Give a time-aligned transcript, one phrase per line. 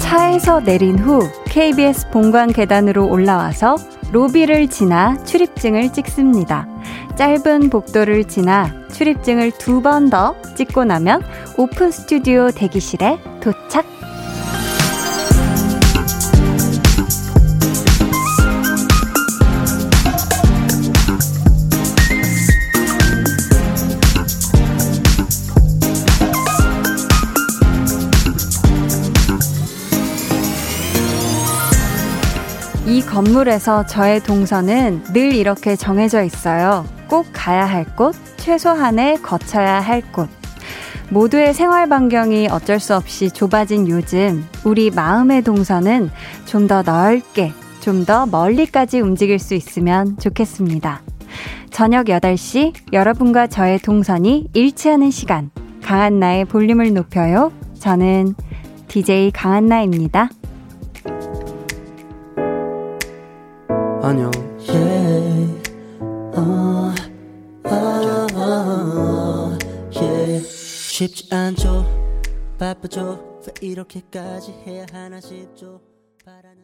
[0.00, 3.76] 차에서 내린 후 KBS 본관 계단으로 올라와서
[4.12, 6.66] 로비를 지나 출입증을 찍습니다.
[7.16, 11.22] 짧은 복도를 지나 출입증을 두 번 더 찍고 나면
[11.58, 13.93] 오픈 스튜디오 대기실에 도착.
[33.14, 36.84] 건물에서 저의 동선은 늘 이렇게 정해져 있어요.
[37.06, 40.28] 꼭 가야 할 곳, 최소한의 거쳐야 할 곳.
[41.10, 46.10] 모두의 생활 반경이 어쩔 수 없이 좁아진 요즘, 우리 마음의 동선은
[46.46, 51.02] 좀 더 넓게, 좀 더 멀리까지 움직일 수 있으면 좋겠습니다.
[51.70, 55.50] 저녁 8시, 여러분과 저의 동선이 일치하는 시간.
[55.84, 57.52] 강한나의 볼륨을 높여요.
[57.78, 58.34] 저는
[58.88, 60.30] DJ 강한나입니다.
[64.06, 64.30] 안녕.
[64.68, 65.62] Yeah.
[66.36, 66.92] 어,
[67.64, 67.70] 어,
[68.34, 69.58] 어,
[69.96, 70.46] yeah.
[70.46, 71.86] 쉽지 않죠.
[72.58, 73.40] 바쁘죠.
[73.46, 75.80] 왜 이렇게까지 해야 하나 싶죠.
[76.22, 76.58] 바라는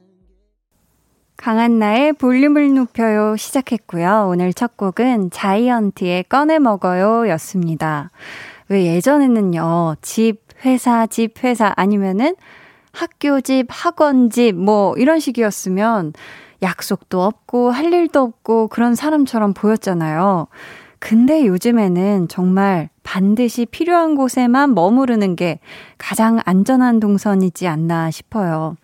[1.39, 4.29] 강한 나의 볼륨을 높여요 시작했고요.
[4.31, 8.11] 오늘 첫 곡은 자이언티의 꺼내 먹어요 였습니다.
[8.69, 12.37] 왜 예전에는요, 집, 회사, 집, 회사 아니면은
[12.93, 16.13] 학교 집, 학원 집, 뭐 이런 식이었으면
[16.63, 20.49] 약속도 없고 할 일도 없고 그런 사람처럼 보였잖아요.
[20.99, 25.61] 근데 요즘에는 정말 반드시 필요한 곳에만 머무르는 게
[25.97, 28.77] 가장 안전한 동선이지 않나 싶어요.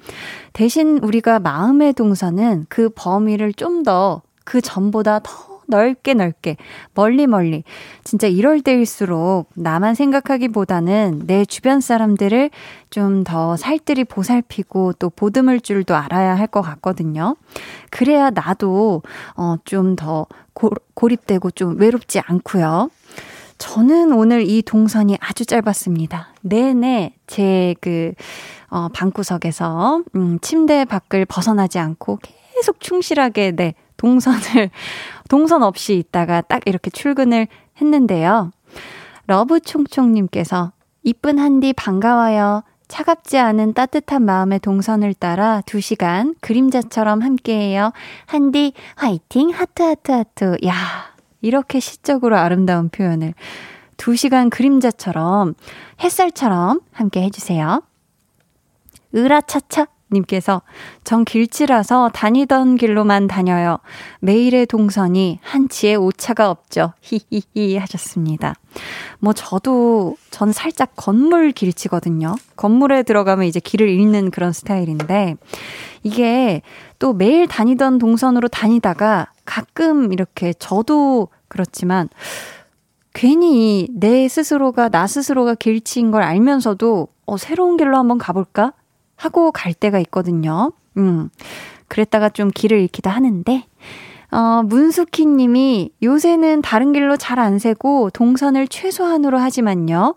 [0.54, 6.56] 대신 우리가 마음의 동선은 그 범위를 좀 더 그 전보다 더 넓게 넓게
[6.94, 7.64] 멀리 멀리
[8.04, 12.50] 진짜 이럴 때일수록 나만 생각하기보다는 내 주변 사람들을
[12.90, 17.36] 좀 더 살뜰히 보살피고 또 보듬을 줄도 알아야 할 것 같거든요.
[17.90, 19.02] 그래야 나도
[19.36, 20.26] 어 좀 더
[20.94, 22.90] 고립되고 좀 외롭지 않고요.
[23.58, 26.28] 저는 오늘 이 동선이 아주 짧았습니다.
[26.42, 28.12] 내내 제 그,
[28.68, 32.18] 어, 방구석에서, 음, 침대 밖을 벗어나지 않고
[32.54, 34.70] 계속 충실하게, 네, 동선을,
[35.28, 37.48] 동선 없이 있다가 딱 이렇게 출근을
[37.80, 38.50] 했는데요.
[39.26, 40.72] 러브총총님께서
[41.02, 42.62] 이쁜 한디 반가워요.
[42.88, 47.92] 차갑지 않은 따뜻한 마음의 동선을 따라 2시간 그림자처럼 함께해요.
[48.26, 50.56] 한디 화이팅 하트 하트 하트.
[50.66, 50.74] 야
[51.40, 53.34] 이렇게 시적으로 아름다운 표현을
[53.96, 55.54] 2시간 그림자처럼
[56.00, 57.82] 햇살처럼 함께 해 주세요.
[59.14, 60.62] 으라차차 님께서
[61.04, 63.78] 전 길치라서 다니던 길로만 다녀요.
[64.20, 66.92] 매일의 동선이 한치의 오차가 없죠.
[67.00, 68.54] 히히히 하셨습니다.
[69.18, 72.34] 뭐 저도 전 살짝 건물 길치거든요.
[72.56, 75.36] 건물에 들어가면 이제 길을 잃는 그런 스타일인데
[76.02, 76.62] 이게
[76.98, 82.08] 또 매일 다니던 동선으로 다니다가 가끔 이렇게 저도 그렇지만
[83.14, 88.72] 괜히 내 스스로가 나 스스로가 길치인 걸 알면서도 어 새로운 길로 한번 가볼까?
[89.16, 90.72] 하고 갈 때가 있거든요.
[90.96, 91.30] 음.
[91.88, 93.64] 그랬다가 좀 길을 잃기도 하는데,
[94.32, 100.16] 어, 문수키 님이 요새는 다른 길로 잘 안 세고 동선을 최소한으로 하지만요.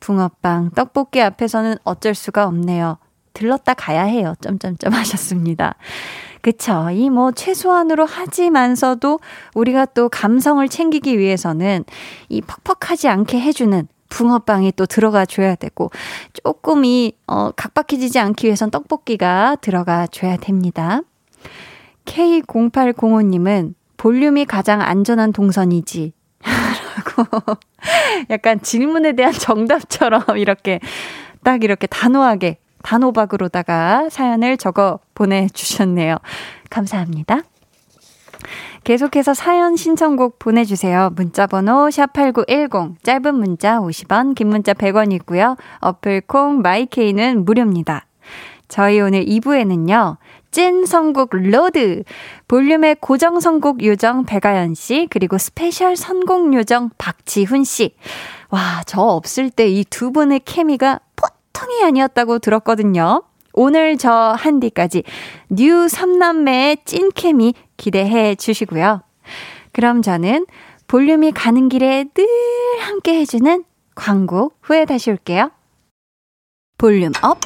[0.00, 2.96] 붕어빵, 떡볶이 앞에서는 어쩔 수가 없네요.
[3.34, 4.34] 들렀다 가야 해요.
[4.40, 5.74] 점점점 하셨습니다.
[6.42, 6.88] 그쵸.
[6.90, 9.20] 이 뭐 최소한으로 하지만서도
[9.54, 11.84] 우리가 또 감성을 챙기기 위해서는
[12.30, 15.90] 이 퍽퍽하지 않게 해주는 붕어빵이 또 들어가 줘야 되고
[16.44, 21.00] 조금 이 어, 각박해지지 않기 위해선 떡볶이가 들어가 줘야 됩니다.
[22.04, 26.12] K0805님은 볼륨이 가장 안전한 동선이지.
[26.42, 27.56] 라고
[28.30, 30.80] 약간 질문에 대한 정답처럼 이렇게
[31.42, 36.16] 딱 이렇게 단호하게 단호박으로다가 사연을 적어 보내주셨네요.
[36.70, 37.42] 감사합니다.
[38.84, 41.10] 계속해서 사연 신청곡 보내주세요.
[41.14, 45.56] 문자번호 샵8910, 짧은 문자 50원, 긴 문자 100원이고요.
[45.80, 48.06] 어플콩 마이케이는 무료입니다.
[48.68, 50.16] 저희 오늘 2부에는요.
[50.52, 52.02] 찐 선곡 로드,
[52.48, 57.94] 볼륨의 고정 선곡 요정 배가연 씨, 그리고 스페셜 선곡 요정 박지훈 씨.
[58.50, 63.22] 와, 저 없을 때 이 두 분의 케미가 보통이 아니었다고 들었거든요.
[63.52, 65.02] 오늘 저 한디까지
[65.48, 69.02] 뉴 삼남매의 찐케미 기대해 주시고요.
[69.72, 70.46] 그럼 저는
[70.86, 72.26] 볼륨이 가는 길에 늘
[72.80, 73.64] 함께 해주는
[73.94, 75.50] 광고 후에 다시 올게요.
[76.78, 77.38] 볼륨 up,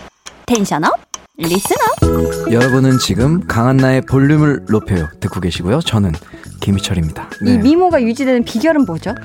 [0.47, 0.93] 텐션 up,
[1.37, 6.13] listener 여러분은 지금 강한나의 볼륨을 높여요 듣고 계시고요 저는
[6.61, 7.55] 김희철입니다 네.
[7.55, 9.17] 이 미모가 유지되는 비결은 뭐죠?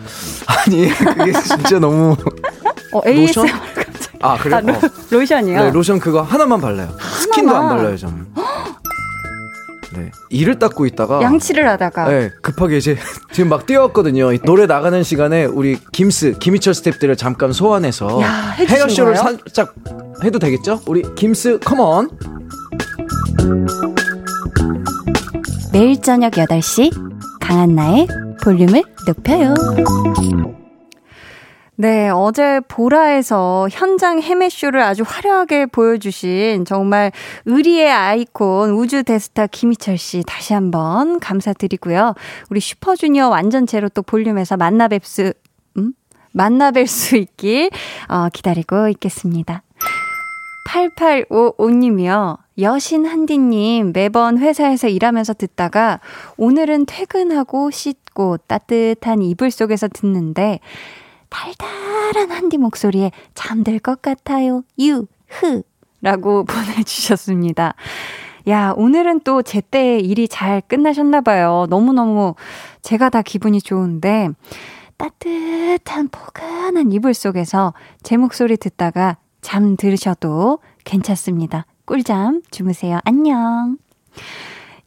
[0.47, 2.15] 아니 그게 진짜 너무
[2.93, 3.47] 어, ASMR
[4.21, 4.57] 아 그래요?
[4.57, 4.79] 아, 로, 어.
[5.11, 5.63] 로션이요?
[5.63, 6.99] 네 로션 그거 하나만 발라요 하나만.
[6.99, 8.25] 스킨도 안 발라요 저는
[9.95, 10.11] 네.
[10.29, 12.95] 이를 닦고 있다가 양치를 하다가 네, 급하게 이제
[13.33, 14.29] 지금 막 뛰어왔거든요.
[14.45, 19.73] 노래 나가는 시간에 우리 김스 김희철 스탭들을 잠깐 소환해서 야, 헤어쇼를 살짝
[20.23, 20.81] 해도 되겠죠?
[20.85, 22.09] 우리 김스 컴온.
[25.73, 26.91] 매일 저녁 8시
[27.39, 28.07] 강한나의
[28.43, 29.53] 볼륨을 높여요.
[31.81, 37.13] 네, 어제 보라에서 현장 헤매쇼를 아주 화려하게 보여주신 정말
[37.45, 42.15] 의리의 아이콘 우주 대스타 김희철 씨 다시 한번 감사드리고요.
[42.49, 45.31] 우리 슈퍼주니어 완전체로 또 볼륨에서 만나 뵙수,
[45.77, 45.93] 음?
[46.33, 47.69] 만나 뵐 수 있길
[48.09, 49.63] 어, 기다리고 있겠습니다.
[50.67, 52.39] 8855님이요.
[52.59, 56.01] 여신 한디님 매번 회사에서 일하면서 듣다가
[56.35, 60.59] 오늘은 퇴근하고 씻고 따뜻한 이불 속에서 듣는데
[61.29, 64.63] 달달한 한디 목소리에 잠들 것 같아요.
[64.79, 65.63] 유, 흐.
[66.01, 67.75] 라고 보내주셨습니다.
[68.47, 71.67] 야, 오늘은 또 제때 일이 잘 끝나셨나봐요.
[71.69, 72.35] 너무너무
[72.81, 74.29] 제가 다 기분이 좋은데,
[74.97, 81.65] 따뜻한 포근한 이불 속에서 제 목소리 듣다가 잠 들으셔도 괜찮습니다.
[81.85, 82.99] 꿀잠 주무세요.
[83.03, 83.77] 안녕.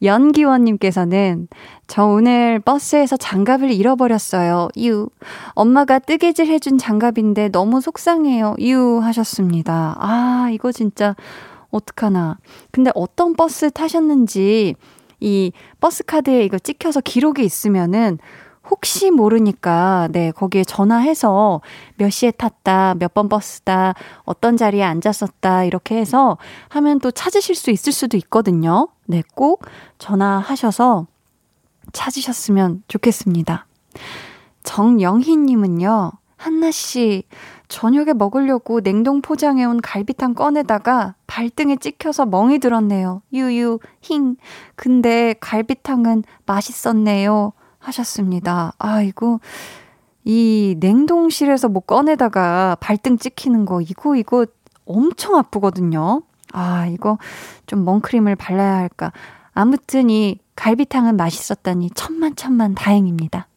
[0.03, 1.47] 연기원님께서는
[1.87, 4.69] 저 오늘 버스에서 장갑을 잃어버렸어요.
[4.79, 5.07] 유.
[5.51, 8.55] 엄마가 뜨개질 해준 장갑인데 너무 속상해요.
[8.61, 8.99] 유.
[9.01, 9.95] 하셨습니다.
[9.99, 11.15] 아, 이거 진짜
[11.71, 12.37] 어떡하나.
[12.71, 14.75] 근데 어떤 버스 타셨는지
[15.19, 18.19] 이 버스 카드에 이거 찍혀서 기록이 있으면은
[18.69, 21.59] 혹시 모르니까, 네, 거기에 전화해서
[21.97, 26.37] 몇 시에 탔다, 몇 번 버스다, 어떤 자리에 앉았었다, 이렇게 해서
[26.69, 28.87] 하면 또 찾으실 수 있을 수도 있거든요.
[29.05, 29.65] 네, 꼭
[30.03, 31.07] 전화하셔서
[31.93, 33.65] 찾으셨으면 좋겠습니다.
[34.63, 37.23] 정영희님은요, 한나씨,
[37.69, 43.21] 저녁에 먹으려고 냉동 포장해온 갈비탕 꺼내다가 발등에 찍혀서 멍이 들었네요.
[43.31, 44.35] 유유, 힝.
[44.75, 47.53] 근데 갈비탕은 맛있었네요.
[47.79, 48.73] 하셨습니다.
[48.79, 49.39] 아이고,
[50.25, 54.45] 이 냉동실에서 뭐 꺼내다가 발등 찍히는 거, 이거, 이거
[54.85, 56.23] 엄청 아프거든요.
[56.51, 57.17] 아, 이거
[57.67, 59.13] 좀 멍크림을 발라야 할까.
[59.53, 63.47] 아무튼 이 갈비탕은 맛있었다니 천만 천만 다행입니다.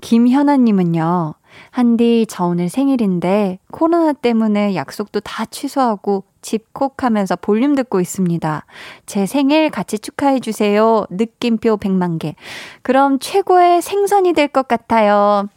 [0.00, 1.34] 김현아님은요,
[1.70, 8.64] 한디, 저 오늘 생일인데 코로나 때문에 약속도 다 취소하고 집콕 하면서 볼륨 듣고 있습니다.
[9.06, 11.06] 제 생일 같이 축하해주세요.
[11.10, 12.34] 느낌표 100만 개.
[12.82, 15.48] 그럼 최고의 생선이 될 것 같아요.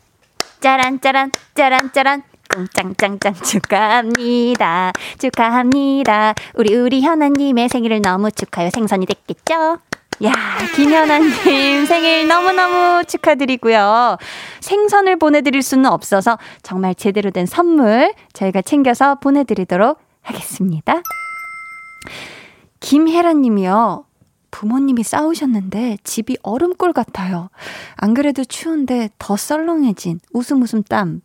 [0.61, 2.23] 짜란, 짜란, 짜란, 짜란.
[2.73, 4.91] 짱짱짱 축하합니다.
[5.19, 6.33] 축하합니다.
[6.55, 8.69] 우리 우리 현아님의 생일을 너무 축하요.
[8.69, 9.79] 생선이 됐겠죠?
[10.23, 10.31] 야,
[10.75, 14.17] 김현아님 생일 너무너무 축하드리고요.
[14.61, 21.01] 생선을 보내드릴 수는 없어서 정말 제대로 된 선물 저희가 챙겨서 보내드리도록 하겠습니다.
[22.79, 24.05] 김혜란 님이요.
[24.51, 27.49] 부모님이 싸우셨는데 집이 얼음골 같아요.
[27.97, 31.21] 안 그래도 추운데 더 썰렁해진 웃음 웃음 땀.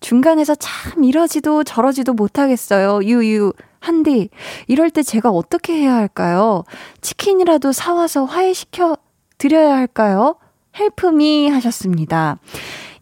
[0.00, 3.00] 중간에서 참 이러지도 저러지도 못하겠어요.
[3.04, 3.52] 유유.
[3.80, 4.28] 한디,
[4.66, 6.64] 이럴 때 제가 어떻게 해야 할까요?
[7.00, 8.96] 치킨이라도 사와서 화해시켜
[9.38, 10.36] 드려야 할까요?
[10.78, 12.38] 헬프미 하셨습니다.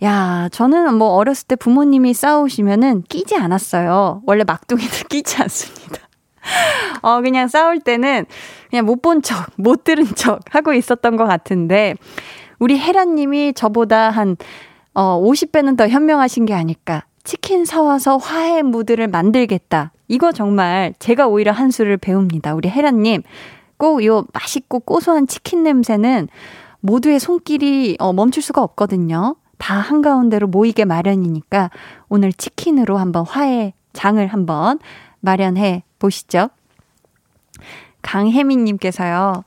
[0.05, 4.23] 야, 저는 뭐 어렸을 때 부모님이 싸우시면은 끼지 않았어요.
[4.27, 5.99] 원래 막둥이들 끼지 않습니다.
[7.03, 8.25] 어, 그냥 싸울 때는
[8.71, 11.95] 그냥 못 본 척, 못 들은 척 하고 있었던 것 같은데,
[12.61, 14.37] 우리 혜란님이 저보다 한,
[14.99, 17.05] 어, 50배는 더 현명하신 게 아닐까.
[17.23, 19.93] 치킨 사와서 화해 무드를 만들겠다.
[20.09, 22.55] 이거 정말 제가 오히려 한 수를 배웁니다.
[22.57, 23.23] 우리 혜란님.
[23.77, 26.27] 꼭 요 맛있고 고소한 치킨 냄새는
[26.81, 29.37] 모두의 손길이 어, 멈출 수가 없거든요.
[29.57, 31.71] 다 한가운데로 모이게 마련이니까
[32.09, 34.81] 오늘 치킨으로 한번 화해 장을 한번
[35.21, 36.49] 마련해 보시죠.
[38.03, 39.45] 강혜민님께서요.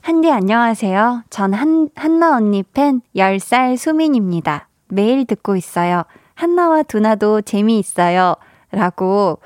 [0.00, 1.24] 한디 안녕하세요.
[1.28, 4.68] 전 한, 한나 언니 팬 10살 수민입니다.
[4.88, 6.04] 매일 듣고 있어요.
[6.34, 8.36] 한나와 두나도 재미있어요.
[8.70, 9.38] 라고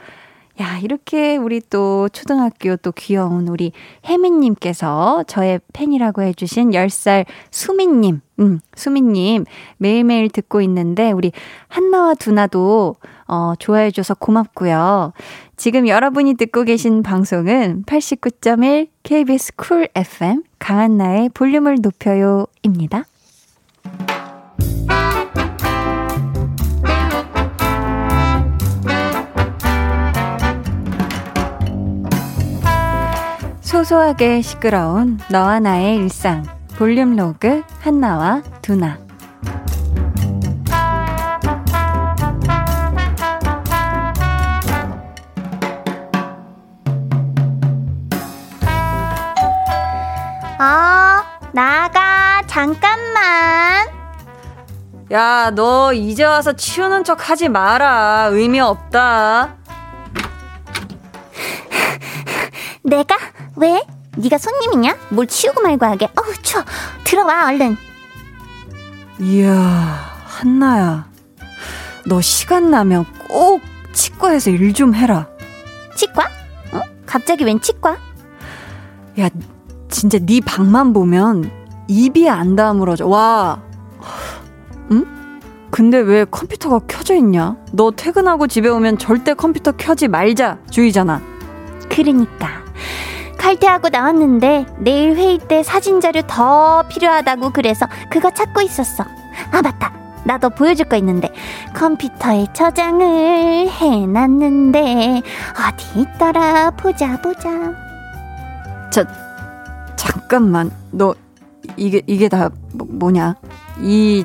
[0.61, 3.73] 야, 이렇게 우리 또 초등학교 또 귀여운 우리
[4.05, 9.47] 혜민님께서 저의 팬이라고 해주신 10살 수민님, 음, 수민님
[9.79, 11.33] 매일매일 듣고 있는데 우리
[11.69, 15.15] 한나와 두나도 어, 좋아해줘서 고맙고요.
[15.57, 23.05] 지금 여러분이 듣고 계신 방송은 89.1 KBS 쿨 FM 강한나의 볼륨을 높여요입니다.
[33.71, 36.43] 소소하게 시끄러운 너와 나의 일상
[36.77, 38.99] 볼륨 로그 한나와 두나
[50.59, 51.23] 어,
[51.53, 53.89] 나가, 잠깐만.
[55.13, 58.31] 야, 너 이제 와서 치우는 척 하지 마라.
[58.33, 59.55] 의미 없다.
[62.85, 63.30] 내가?
[63.61, 63.83] 왜?
[64.17, 64.97] 네가 손님이냐?
[65.11, 66.07] 뭘 치우고 말고 하게.
[66.07, 66.65] 어우, 추워.
[67.05, 67.77] 들어와, 얼른.
[69.21, 69.53] 이야,
[70.25, 71.09] 한나야.
[72.07, 73.61] 너 시간 나면 꼭
[73.93, 75.29] 치과에서 일 좀 해라.
[75.95, 76.25] 치과?
[76.73, 76.81] 어?
[77.07, 77.97] 갑자기 웬 치과?
[79.21, 79.29] 야,
[79.91, 81.51] 진짜 네 방만 보면
[81.89, 83.07] 입이 안 다물어져.
[83.07, 83.61] 와.
[84.91, 85.05] 응?
[85.71, 87.57] 근데 왜 컴퓨터가 켜져 있냐?
[87.73, 91.21] 너 퇴근하고 집에 오면 절대 컴퓨터 켜지 말자 주의잖아.
[91.91, 92.49] 그러니까.
[93.41, 99.03] 칼퇴하고 나왔는데 내일 회의 때 사진 자료 더 필요하다고 그래서 그거 찾고 있었어.
[99.51, 99.93] 아, 맞다.
[100.25, 101.33] 나도 보여줄 거 있는데.
[101.75, 105.23] 컴퓨터에 저장을 해놨는데.
[105.57, 106.71] 어디 있더라?
[106.73, 107.49] 보자 보자.
[108.93, 109.05] 저
[109.97, 110.71] 잠깐만.
[110.91, 111.15] 너
[111.79, 114.25] 이게 이게 다 뭐, 냐이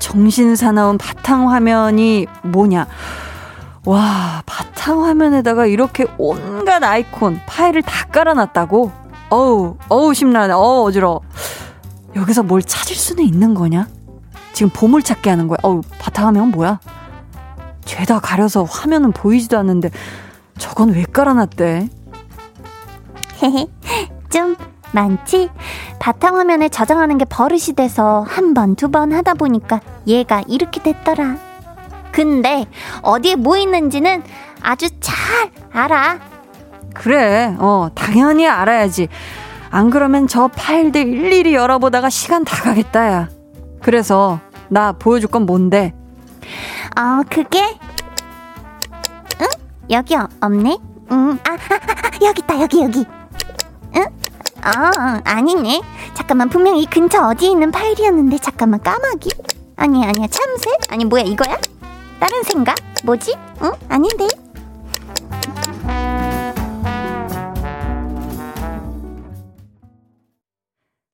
[0.00, 2.86] 정신 사나운 바탕 화면이 뭐냐
[3.88, 8.92] 와 바탕 화면에다가 이렇게 온갖 아이콘 파일을 다 깔아놨다고
[9.30, 11.20] 어우 어우 심란해 어우 어지러
[12.14, 13.88] 여기서 뭘 찾을 수는 있는 거냐
[14.52, 15.56] 지금 보물 찾기 하는 거야.
[15.62, 16.80] 어우, 바탕화면 뭐야?
[17.84, 19.90] 죄다 가려서 화면은 보이지도 않는데
[20.58, 21.88] 저건 왜 깔아놨대?
[24.30, 24.56] 좀
[24.90, 25.48] 많지?
[26.00, 31.36] 바탕화면에 저장하는 게 버릇이 돼서 한 번, 두 번 하다 보니까 얘가 이렇게 됐더라.
[32.12, 32.66] 근데
[33.02, 34.22] 어디에 뭐 있는지는
[34.60, 35.16] 아주 잘
[35.72, 36.18] 알아.
[36.94, 39.08] 그래, 어, 당연히 알아야지.
[39.70, 43.28] 안 그러면 저 파일들 일일이 열어보다가 시간 다 가겠다, 야.
[43.82, 45.94] 그래서 나 보여줄 건 뭔데?
[46.98, 47.62] 어, 그게?
[49.40, 49.46] 응?
[49.90, 50.78] 여기 없네?
[51.10, 53.04] 음, 아, 아, 아, 여기 있다, 여기, 여기.
[53.96, 54.02] 응?
[54.02, 55.80] 어, 아니네.
[56.14, 59.30] 잠깐만, 분명히 근처 어디에 있는 파일이었는데, 잠깐만, 까마귀?
[59.76, 60.70] 아니, 아니야, 참새?
[60.88, 61.56] 아니, 뭐야, 이거야?
[62.20, 62.76] 다른 생각?
[63.04, 63.34] 뭐지?
[63.62, 63.72] 응?
[63.88, 64.26] 아닌데?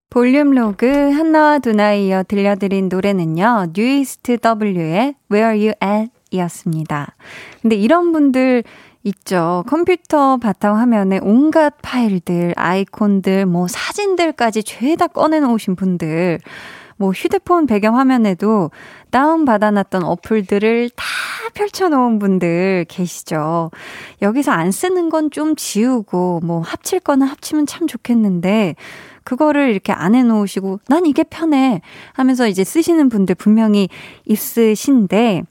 [0.09, 3.73] 볼륨 로그 한나와 두나에 이어 들려드린 노래는요.
[3.75, 7.17] 뉴이스트 W의 Where You At 이었습니다.
[7.61, 8.63] 근데 이런 분들
[9.03, 9.65] 있죠.
[9.67, 16.39] 컴퓨터 바탕 화면에 온갖 파일들, 아이콘들, 뭐 사진들까지 죄다 꺼내놓으신 분들.
[16.97, 18.71] 뭐 휴대폰 배경 화면에도
[19.11, 21.05] 다운받아놨던 어플들을 다
[21.55, 23.71] 펼쳐놓은 분들 계시죠.
[24.23, 28.75] 여기서 안 쓰는 건 좀 지우고, 뭐 합칠 거는 합치면 참 좋겠는데,
[29.25, 31.81] 그거를 이렇게 안 해놓으시고, 난 이게 편해.
[32.13, 33.89] 하면서 이제 쓰시는 분들 분명히
[34.27, 35.43] 있으신데,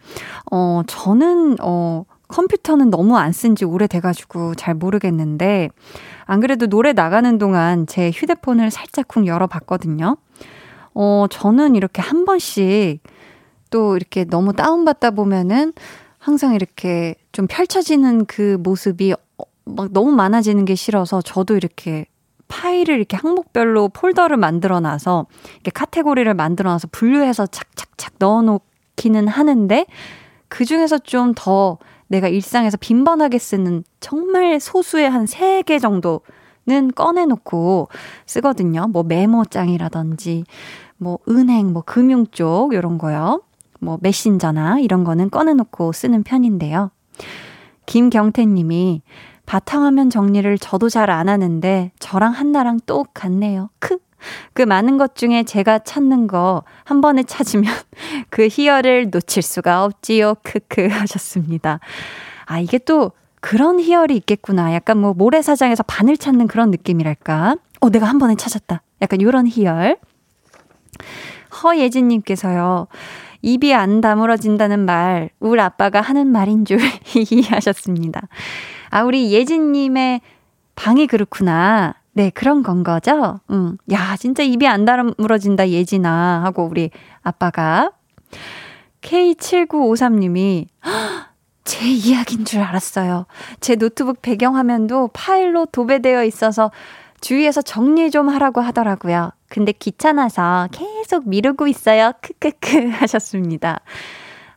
[0.51, 5.69] 어, 저는, 어, 컴퓨터는 너무 안 쓴 지 오래돼가지고 잘 모르겠는데,
[6.25, 10.17] 안 그래도 노래 나가는 동안 제 휴대폰을 살짝 쿵 열어봤거든요.
[10.95, 13.01] 어, 저는 이렇게 한 번씩
[13.69, 15.73] 또 이렇게 너무 다운받다 보면은
[16.19, 19.13] 항상 이렇게 좀 펼쳐지는 그 모습이
[19.65, 22.05] 막 너무 많아지는 게 싫어서 저도 이렇게
[22.47, 29.85] 파일을 이렇게 항목별로 폴더를 만들어 놔서 이렇게 카테고리를 만들어 놔서 분류해서 착착착 넣어 놓기는 하는데
[30.50, 37.88] 그 중에서 좀 더 내가 일상에서 빈번하게 쓰는 정말 소수의 한 세 개 정도는 꺼내놓고
[38.27, 38.85] 쓰거든요.
[38.88, 40.43] 뭐 메모장이라든지,
[41.03, 43.41] 뭐 은행, 뭐 금융 쪽, 요런 거요.
[43.79, 46.91] 뭐 메신저나 이런 거는 꺼내놓고 쓰는 편인데요.
[47.86, 49.01] 김경태 님이
[49.45, 53.69] 바탕화면 정리를 저도 잘 안 하는데 저랑 한나랑 똑같네요.
[53.79, 53.98] 크.
[54.53, 57.65] 그 많은 것 중에 제가 찾는 거 한 번에 찾으면
[58.29, 60.36] 그 희열을 놓칠 수가 없지요.
[60.43, 61.79] 크크 하셨습니다.
[62.45, 64.74] 아, 이게 또 그런 희열이 있겠구나.
[64.74, 67.57] 약간 뭐 모래사장에서 바늘 찾는 그런 느낌이랄까.
[67.81, 68.81] 어, 내가 한 번에 찾았다.
[69.01, 69.98] 약간 요런 희열.
[71.63, 72.88] 허예진님께서요.
[73.41, 76.79] 입이 안 다물어진다는 말, 우리 아빠가 하는 말인 줄
[77.13, 78.21] 이해하셨습니다.
[78.89, 80.21] 아, 우리 예진님의
[80.75, 81.95] 방이 그렇구나.
[82.13, 83.39] 네, 그런 건 거죠?
[83.51, 83.77] 응.
[83.91, 86.43] 야, 진짜 입이 안 다물어진다, 예진아.
[86.43, 86.89] 하고 우리
[87.21, 87.91] 아빠가.
[89.01, 90.67] K7953님이,
[91.65, 93.25] 제 이야기인 줄 알았어요.
[93.59, 96.71] 제 노트북 배경화면도 파일로 도배되어 있어서
[97.24, 99.32] 주위에서 정리 좀 하라고 하더라고요.
[99.48, 102.12] 근데 귀찮아서 계속 미루고 있어요.
[102.22, 103.80] 크크크 하셨습니다.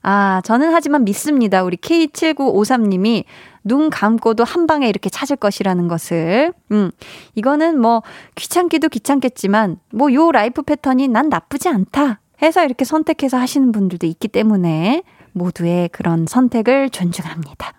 [0.02, 1.62] 아, 저는 하지만 믿습니다.
[1.62, 3.24] 우리 K7953님이
[3.62, 6.52] 눈 감고도 한 방에 이렇게 찾을 것이라는 것을.
[6.72, 6.90] 음,
[7.36, 8.02] 이거는 뭐
[8.34, 14.26] 귀찮기도 귀찮겠지만 뭐 요 life 패턴이 난 나쁘지 않다 해서 이렇게 선택해서 하시는 분들도 있기
[14.28, 17.74] 때문에 모두의 그런 선택을 존중합니다.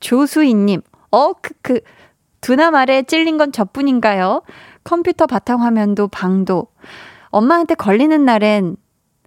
[0.00, 0.80] 조수희님,
[1.10, 1.80] 어, 크크.
[2.40, 4.42] 두나 말에 찔린 건 저뿐인가요?
[4.84, 6.68] 컴퓨터 바탕화면도 방도.
[7.28, 8.76] 엄마한테 걸리는 날엔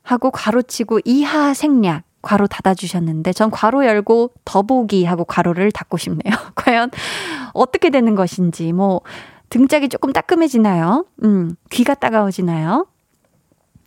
[0.04, 2.04] 하고 괄호치고 이하 생략.
[2.24, 6.34] 괄호 닫아주셨는데 전 괄호 열고 더보기 하고 괄호를 닫고 싶네요.
[6.56, 6.90] 과연
[7.54, 9.02] 어떻게 되는 것인지 뭐
[9.50, 11.06] 등짝이 조금 따끔해지나요?
[11.24, 12.88] 음, 귀가 따가워지나요?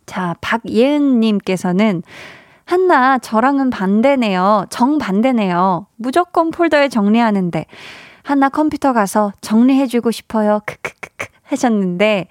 [0.05, 2.03] 자, 박예은님께서는
[2.63, 4.65] 한나 저랑은 반대네요.
[4.69, 5.87] 정 반대네요.
[5.95, 7.65] 무조건 폴더에 정리하는데
[8.27, 10.59] 한나 컴퓨터 가서 정리해주고 싶어요.
[10.65, 12.27] 크크크크 하셨는데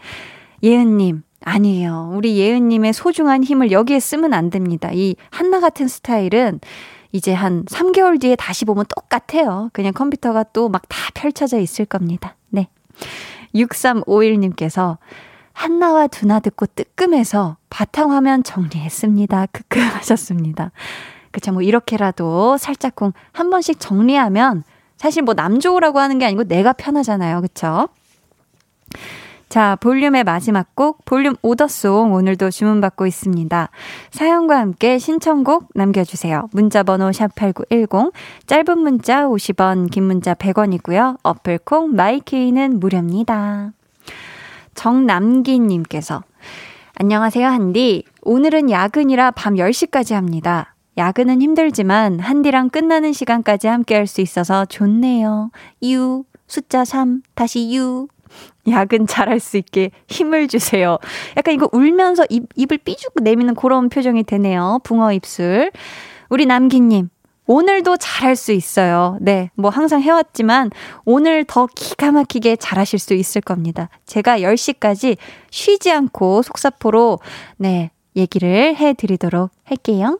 [0.62, 2.12] 예은님 아니에요.
[2.14, 4.90] 우리 예은님의 소중한 힘을 여기에 쓰면 안 됩니다.
[4.92, 6.60] 이 한나 같은 스타일은
[7.12, 9.70] 이제 한 3개월 뒤에 다시 보면 똑같아요.
[9.72, 12.36] 그냥 컴퓨터가 또 막 다 펼쳐져 있을 겁니다.
[12.50, 12.68] 네.
[13.54, 14.98] 6351님께서
[15.54, 19.46] 한나와 두나 듣고 뜨끔해서 바탕화면 정리했습니다.
[19.46, 20.72] 크크 하셨습니다.
[21.30, 21.52] 그쵸.
[21.52, 24.62] 뭐 이렇게라도 살짝쿵 한 번씩 정리하면
[24.96, 27.40] 사실 뭐남 좋으라고 하는 게 아니고 내가 편하잖아요.
[27.42, 27.88] 그쵸?
[29.48, 33.70] 자, 볼륨의 마지막 곡, 볼륨 오더송 오늘도 주문받고 있습니다.
[34.10, 36.48] 사연과 함께 신청곡 남겨주세요.
[36.52, 38.12] 문자번호 샵8910,
[38.46, 41.18] 짧은 문자 50원, 긴 문자 100원이고요.
[41.22, 43.72] 어플콩, 마이케이는 무료입니다.
[44.74, 46.22] 정남기님께서,
[46.98, 48.04] 안녕하세요, 한디.
[48.22, 50.75] 오늘은 야근이라 밤 10시까지 합니다.
[50.96, 55.50] 야근은 힘들지만 한디랑 끝나는 시간까지 함께 할 수 있어서 좋네요.
[55.84, 58.08] 유, 숫자 3, 다시 유.
[58.68, 60.98] 야근 잘할 수 있게 힘을 주세요.
[61.36, 64.80] 약간 이거 울면서 입, 입을 삐죽 내미는 그런 표정이 되네요.
[64.84, 65.70] 붕어 입술.
[66.28, 67.08] 우리 남기님,
[67.46, 69.18] 오늘도 잘할 수 있어요.
[69.20, 70.70] 네, 뭐 항상 해왔지만
[71.04, 73.88] 오늘 더 기가 막히게 잘하실 수 있을 겁니다.
[74.06, 75.16] 제가 10시까지
[75.50, 77.20] 쉬지 않고 속사포로
[77.58, 80.18] 네, 얘기를 해드리도록 할게요.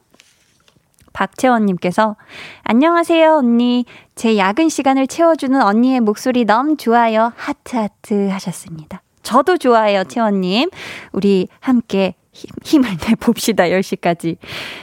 [1.17, 2.15] 박채원님께서
[2.61, 3.85] 안녕하세요 언니.
[4.13, 7.33] 제 야근 시간을 채워주는 언니의 목소리 너무 좋아요.
[7.35, 9.01] 하트 하트 하셨습니다.
[9.23, 10.69] 저도 좋아요 채원님.
[11.13, 14.37] 우리 함께 힘, 을 내 봅시다 10시까지.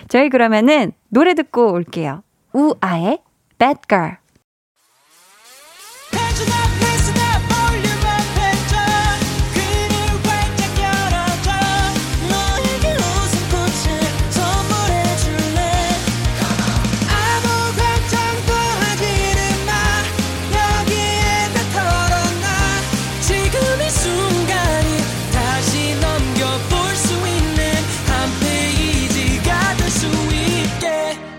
[0.09, 2.25] 저희 그러면은 노래 듣고 올게요.
[2.53, 3.21] 우아의
[3.57, 4.17] Bad Girl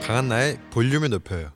[0.05, 1.49] 강한나의 볼륨을 높여요.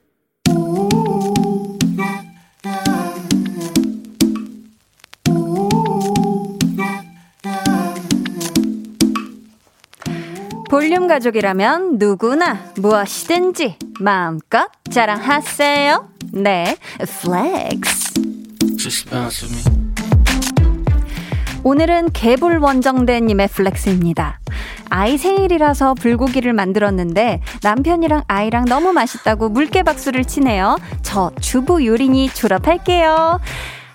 [10.70, 16.10] 볼륨 가족이라면 누구나 무엇이든지 마음껏 자랑하세요.
[16.34, 16.76] 네,
[17.22, 18.14] 플렉스.
[21.64, 24.40] 오늘은 개불 원정대님의 플렉스입니다.
[24.90, 30.78] 아이 생일이라서 불고기를 만들었는데 남편이랑 아이랑 너무 맛있다고 물개 박수를 치네요.
[31.02, 33.40] 저 주부 요리니 졸업할게요.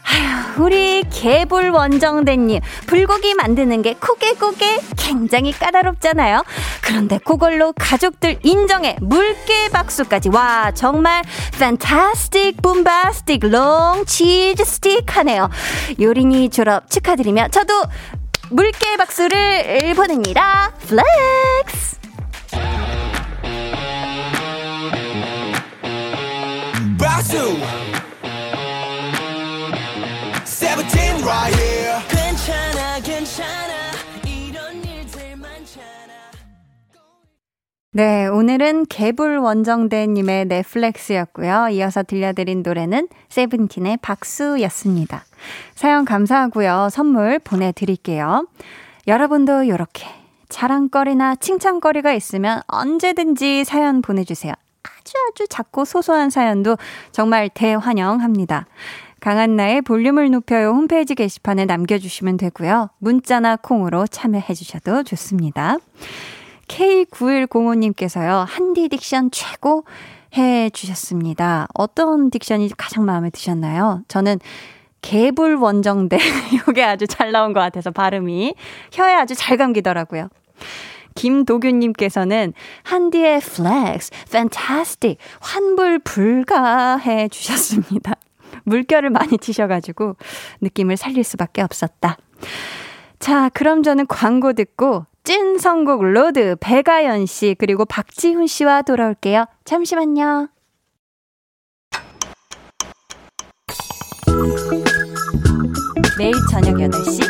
[0.06, 6.44] 아휴, 우리 개불 원정대님, 불고기 만드는 게 쿠게쿠게 굉장히 까다롭잖아요.
[6.82, 10.28] 그런데 그걸로 가족들 인정해 물개 박수까지.
[10.28, 11.22] 와, 정말
[11.54, 15.48] fantastic, bombastic, long cheese stick 하네요.
[15.98, 17.72] 요린이 졸업 축하드리며 저도
[18.50, 20.72] 물개 박수를 보냅니다.
[20.86, 21.98] Flex!
[26.98, 27.56] 박수!
[30.94, 31.63] 괜찮
[37.96, 41.68] 네, 오늘은 개불 원정대님의 네 flex였고요.
[41.70, 45.24] 이어서 들려드린 노래는 세븐틴의 박수였습니다.
[45.76, 46.88] 사연 감사하고요.
[46.90, 48.48] 선물 보내드릴게요.
[49.06, 50.08] 여러분도 이렇게
[50.48, 54.52] 자랑거리나 칭찬거리가 있으면 언제든지 사연 보내주세요.
[54.82, 56.76] 아주 아주 작고 소소한 사연도
[57.12, 58.66] 정말 대환영합니다.
[59.20, 62.90] 강한나의 볼륨을 높여요 홈페이지 게시판에 남겨주시면 되고요.
[62.98, 65.76] 문자나 콩으로 참여해주셔도 좋습니다.
[66.68, 69.84] K9105님께서요, 한디 딕션 최고
[70.36, 71.68] 해 주셨습니다.
[71.74, 74.02] 어떤 딕션이 가장 마음에 드셨나요?
[74.08, 74.38] 저는
[75.00, 76.18] 개불 원정대.
[76.66, 78.54] 요게 아주 잘 나온 것 같아서 발음이
[78.92, 80.28] 혀에 아주 잘 감기더라고요.
[81.14, 88.14] 김도균님께서는 한디의 flex, fantastic, 환불 불가해 주셨습니다.
[88.64, 90.16] 물결을 많이 치셔가지고
[90.60, 92.16] 느낌을 살릴 수밖에 없었다.
[93.18, 99.46] 자, 그럼 저는 광고 듣고 찐 선곡 로드 배가연 씨 그리고 박지훈 씨와 돌아올게요.
[99.64, 100.48] 잠시만요.
[106.18, 107.22] 매일 저녁 8시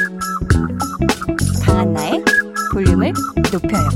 [1.65, 2.25] 강한나의
[2.73, 3.13] 볼륨을
[3.53, 3.89] 높여요.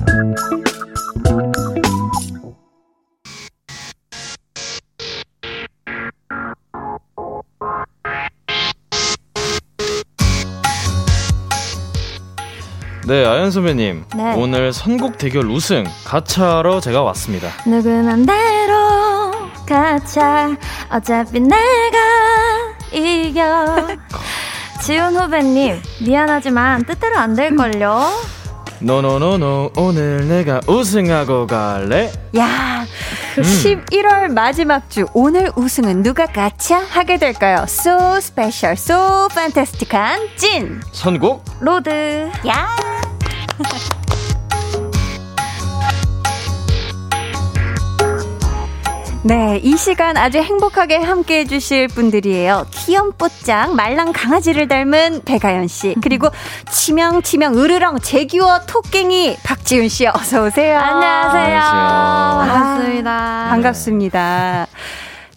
[13.09, 14.05] 네, 아연 선배님.
[14.16, 14.35] 네.
[14.37, 17.49] 오늘 선곡 대결 우승 가차로 제가 왔습니다.
[17.66, 19.33] 누구는 대로
[19.66, 20.55] 가자
[20.90, 21.97] 어차피 내가
[22.92, 23.87] 이겨
[24.83, 28.11] 지훈 후배님 미안하지만 뜻대로 안 될걸요
[28.81, 32.12] No no no no 오늘 내가 우승하고 갈래?
[32.37, 32.85] 야,
[33.37, 37.64] 11월 마지막 주 오늘 우승은 누가 차지하게 될까요?
[37.64, 42.97] So special, so fantastic한 찐 선곡 로드 야.
[49.25, 52.66] 네, 이 시간 아주 행복하게 함께 해주실 분들이에요.
[52.71, 56.29] 귀염뽀짱, 말랑 강아지를 닮은 백아연 씨, 그리고
[56.71, 60.79] 치명, 치명, 으르렁, 재규어, 토깽이, 박지훈 씨, 어서 오세요.
[60.79, 62.53] 안녕하세요 안녕하세요.
[62.53, 64.66] 반갑습니다 반갑습니다.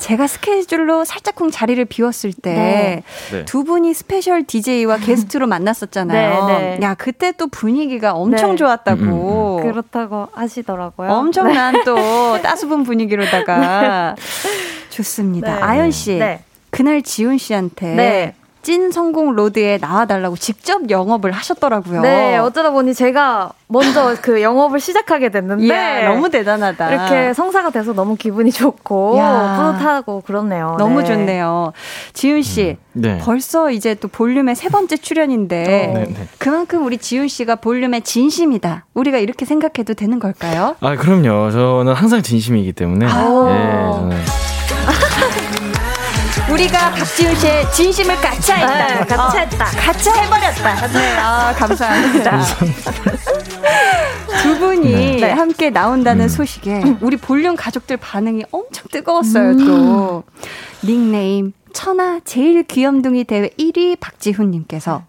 [0.01, 3.63] 제가 스케줄로 살짝쿵 자리를 비웠을 때두 네.
[3.63, 6.47] 분이 special DJ와 게스트로 만났었잖아요.
[6.47, 6.85] 네, 네.
[6.85, 8.55] 야, 그때 또 분위기가 엄청 네.
[8.57, 9.61] 좋았다고.
[9.61, 11.95] 그렇다고 하시더라고요 엄청난 또
[12.41, 14.15] 따스분 분위기로다가
[14.89, 15.55] 좋습니다.
[15.55, 15.61] 네.
[15.61, 16.43] 아연 씨, 네.
[16.71, 18.35] 그날 지훈 씨한테 네.
[18.61, 22.01] 찐 성공 로드에 나와달라고 직접 영업을 하셨더라고요.
[22.01, 26.91] 네 어쩌다 보니 제가 먼저 그 영업을 시작하게 됐는데 이야, 너무 대단하다.
[26.91, 29.71] 이렇게 성사가 돼서 너무 기분이 좋고 야.
[29.73, 31.07] 뿌듯하고 그렇네요 너무 네.
[31.07, 31.73] 좋네요.
[32.13, 33.17] 지훈 씨, 네.
[33.19, 36.27] 벌써 이제 또 볼륨의 세 번째 출연인데 네, 네.
[36.37, 38.85] 그만큼 우리 지훈 씨가 볼륨의 진심이다.
[38.93, 40.75] 우리가 이렇게 생각해도 되는 걸까요?
[40.81, 41.51] 아, 그럼요.
[41.51, 43.05] 저는 항상 진심이기 때문에.
[43.07, 43.11] 아.
[43.49, 44.17] 예, 저는
[46.51, 48.87] 우리가 박지훈 씨의 진심을 가차했다.
[48.87, 49.63] 네, 가차했다.
[49.63, 50.87] 어, 가차해버렸다.
[50.87, 52.41] 네, 아, 감사합니다.
[54.41, 55.31] 두 분이 네.
[55.31, 56.29] 함께 나온다는 음.
[56.29, 60.23] 소식에 우리 볼륨 가족들 반응이 엄청 뜨거웠어요, 또.
[60.83, 65.03] 닉네임 천하 제일 귀염둥이 대회 1위 박지훈님께서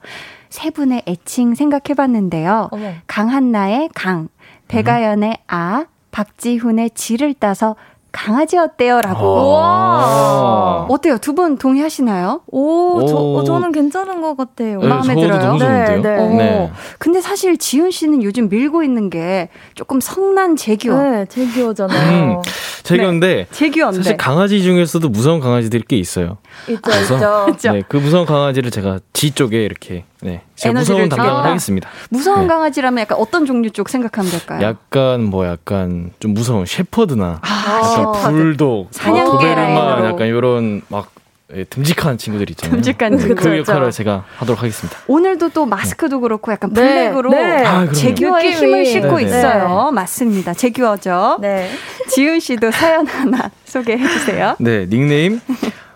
[0.48, 2.68] 세 분의 애칭 생각해봤는데요.
[2.70, 2.92] 어머.
[3.06, 4.28] 강한나의 강,
[4.68, 7.74] 배가연의 아, 박지훈의 지를 따서
[8.12, 9.56] 강아지 어때요?라고.
[9.58, 10.86] 아.
[10.88, 11.16] 어때요?
[11.18, 12.42] 두 분 동의하시나요?
[12.48, 13.38] 오, 저, 오.
[13.38, 14.80] 어, 저는 괜찮은 것 같아요.
[14.80, 15.38] 네, 마음에 저도 들어요?
[15.40, 15.86] 너무 좋은데요.
[15.86, 16.16] 네, 네.
[16.22, 16.28] 어.
[16.36, 16.70] 네.
[16.98, 21.00] 근데 사실 지훈 씨는 요즘 밀고 있는 게 조금 성난 재규어.
[21.02, 22.32] 네, 제 기호잖아요.
[22.36, 22.42] 음,
[22.82, 23.96] 제가 근데 재규어인데.
[24.02, 26.36] 사실 강아지 중에서도 무서운 강아지들이 꽤 있어요.
[26.68, 27.72] 있죠, 그래서 있죠.
[27.72, 31.48] 네, 그 무서운 강아지를 제가 지 쪽에 이렇게 네, 제가 에너지를 무서운 담당을 주겠다.
[31.50, 31.88] 하겠습니다.
[32.10, 32.46] 무서운 네.
[32.46, 34.62] 강아지라면 약간 어떤 종류 쪽 생각하면 될까요?
[34.62, 38.32] 약간 뭐 약간 좀 무서운 셰퍼드나 아, 셰퍼드.
[38.32, 40.04] 불독, 사냥개 도베르만.
[40.06, 41.10] 약간 이런 막
[41.54, 42.76] 예, 듬직한 친구들 있잖아요.
[42.76, 43.34] 듬직한 네.
[43.34, 43.90] 그 역할을.
[43.90, 44.98] 제가 하도록 하겠습니다.
[45.06, 46.80] 오늘도 또 마스크도 그렇고 약간 네,
[47.10, 47.62] 블랙으로 네.
[47.66, 47.92] 아, 그럼요.
[47.92, 48.66] 재규어의 느낌이.
[48.66, 49.28] 힘을 싣고 네, 네.
[49.38, 49.90] 있어요.
[49.92, 50.54] 맞습니다.
[50.54, 51.38] 재규어죠.
[51.42, 51.70] 네.
[52.08, 54.56] 지훈 씨도 사연 하나 소개해 주세요.
[54.60, 55.40] 네, 닉네임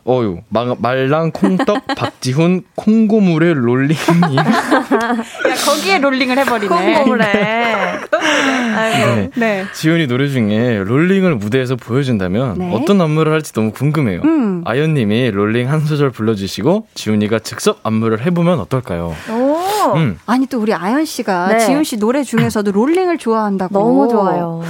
[0.09, 0.39] 어유
[0.79, 3.97] 말랑 콩떡 박지훈 콩고물의 rolling님.
[4.39, 6.69] 야, 거기에 rolling을 해버리네.
[6.95, 7.25] 콩고물에.
[8.77, 9.07] 아이고.
[9.17, 9.31] 네.
[9.37, 9.65] 네.
[9.73, 12.73] 지훈이 노래 중에 Rolling을 무대에서 보여준다면 네.
[12.75, 14.21] 어떤 안무를 할지 너무 궁금해요.
[14.25, 14.63] 음.
[14.65, 19.15] 아연님이 Rolling 한 소절 불러주시고 지훈이가 즉석 안무를 해보면 어떨까요?
[19.31, 19.97] 오.
[19.97, 20.19] 음.
[20.27, 21.59] 아니 또 우리 아연 씨가 네.
[21.61, 23.73] 지훈 씨 노래 중에서도 Rolling을 좋아한다고.
[23.79, 24.63] 너무 좋아요.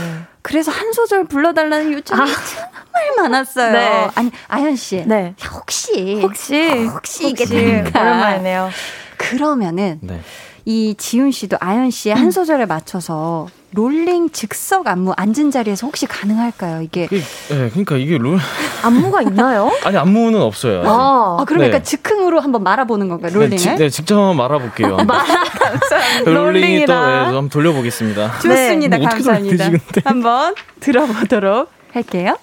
[0.46, 3.72] 그래서 한 소절 불러달라는 요청이 정말 많았어요.
[3.72, 4.08] 네.
[4.14, 5.34] 아니 아연 씨, 네.
[5.52, 8.00] 혹시 혹시 혹시 이게 될까?
[8.00, 8.70] 오랜만이네요.
[9.16, 10.20] 그러면은 네.
[10.64, 16.80] 이 지훈 씨도 아연 씨의 한 소절에 맞춰서 Rolling 즉석 안무 앉은 자리에서 혹시 가능할까요?
[16.82, 17.16] 이게 그,
[17.50, 18.38] 네, 그러니까 이게 롤
[18.82, 19.70] 안무가 있나요?
[19.84, 20.82] 아니 안무는 없어요.
[20.86, 21.82] 아, 아 그러니까 네.
[21.82, 23.30] 즉흥으로 한번 말아보는 건가요?
[23.32, 23.58] 네, Rolling을?
[23.58, 24.96] 지- 네, 직접 한번 말아볼게요.
[26.24, 26.92] Rolling이 또.
[26.94, 28.32] 네, 한번 돌려보겠습니다.
[28.40, 28.96] 좋습니다.
[28.96, 29.02] 네.
[29.02, 29.70] 뭐 감사합니다.
[29.70, 30.00] 근데?
[30.04, 32.36] 한번 들어보도록 할게요.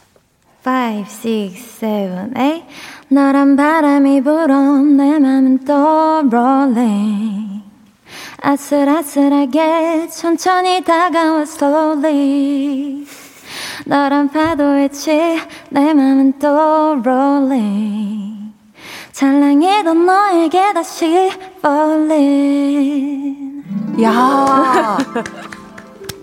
[0.65, 1.09] 5, 6,
[1.79, 2.63] 7, 8
[3.09, 5.73] 너란 바람이 불어 내 맘은 또
[6.31, 7.63] rolling
[8.45, 13.08] 아슬아슬하게 천천히 다가와 slowly
[13.86, 18.51] 너란 파도에 치내 맘은 또 rolling.
[19.13, 23.63] 찰랑이던 너에게 다시 falling.
[24.03, 24.97] 야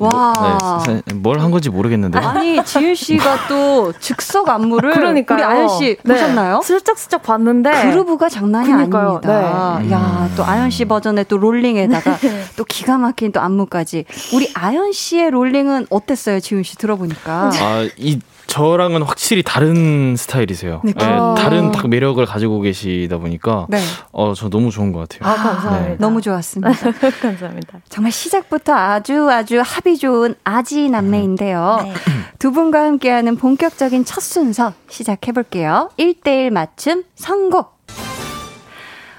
[0.01, 0.83] 와.
[0.87, 2.19] 네, 뭘한 건지 모르겠는데.
[2.19, 5.37] 아니, 지윤 씨가 또 즉석 안무를 그러니까요.
[5.37, 6.15] 우리 아연 씨 네.
[6.15, 6.61] 보셨나요?
[6.65, 9.21] 슬쩍슬쩍 봤는데 그루브가 장난이 그러니까요.
[9.23, 9.79] 아닙니다.
[9.83, 9.91] 네.
[9.93, 12.19] 야, 또 아연 씨 버전의 또 롤링에다가
[12.57, 14.07] 또 기가 막힌 또 안무까지.
[14.35, 17.51] 우리 아연 씨의 롤링은 어땠어요, 지훈 씨 들어보니까?
[17.55, 18.19] 아, 이
[18.51, 20.81] 저랑은 확실히 다른 스타일이세요.
[20.85, 23.79] 네, 네, 그- 다른 딱 매력을 가지고 계시다 보니까 네.
[24.11, 25.31] 어, 저 너무 좋은 것 같아요.
[25.31, 25.97] 아, 감사합니다.
[25.99, 26.73] 너무 좋았습니다.
[27.23, 27.79] 감사합니다.
[27.89, 31.79] 정말 시작부터 아주 아주 합이 좋은 아지 남매인데요.
[31.85, 31.93] 네.
[32.41, 35.91] 두 분과 함께하는 본격적인 첫 순서 시작해 볼게요.
[35.99, 37.80] 1대1 맞춤 선곡.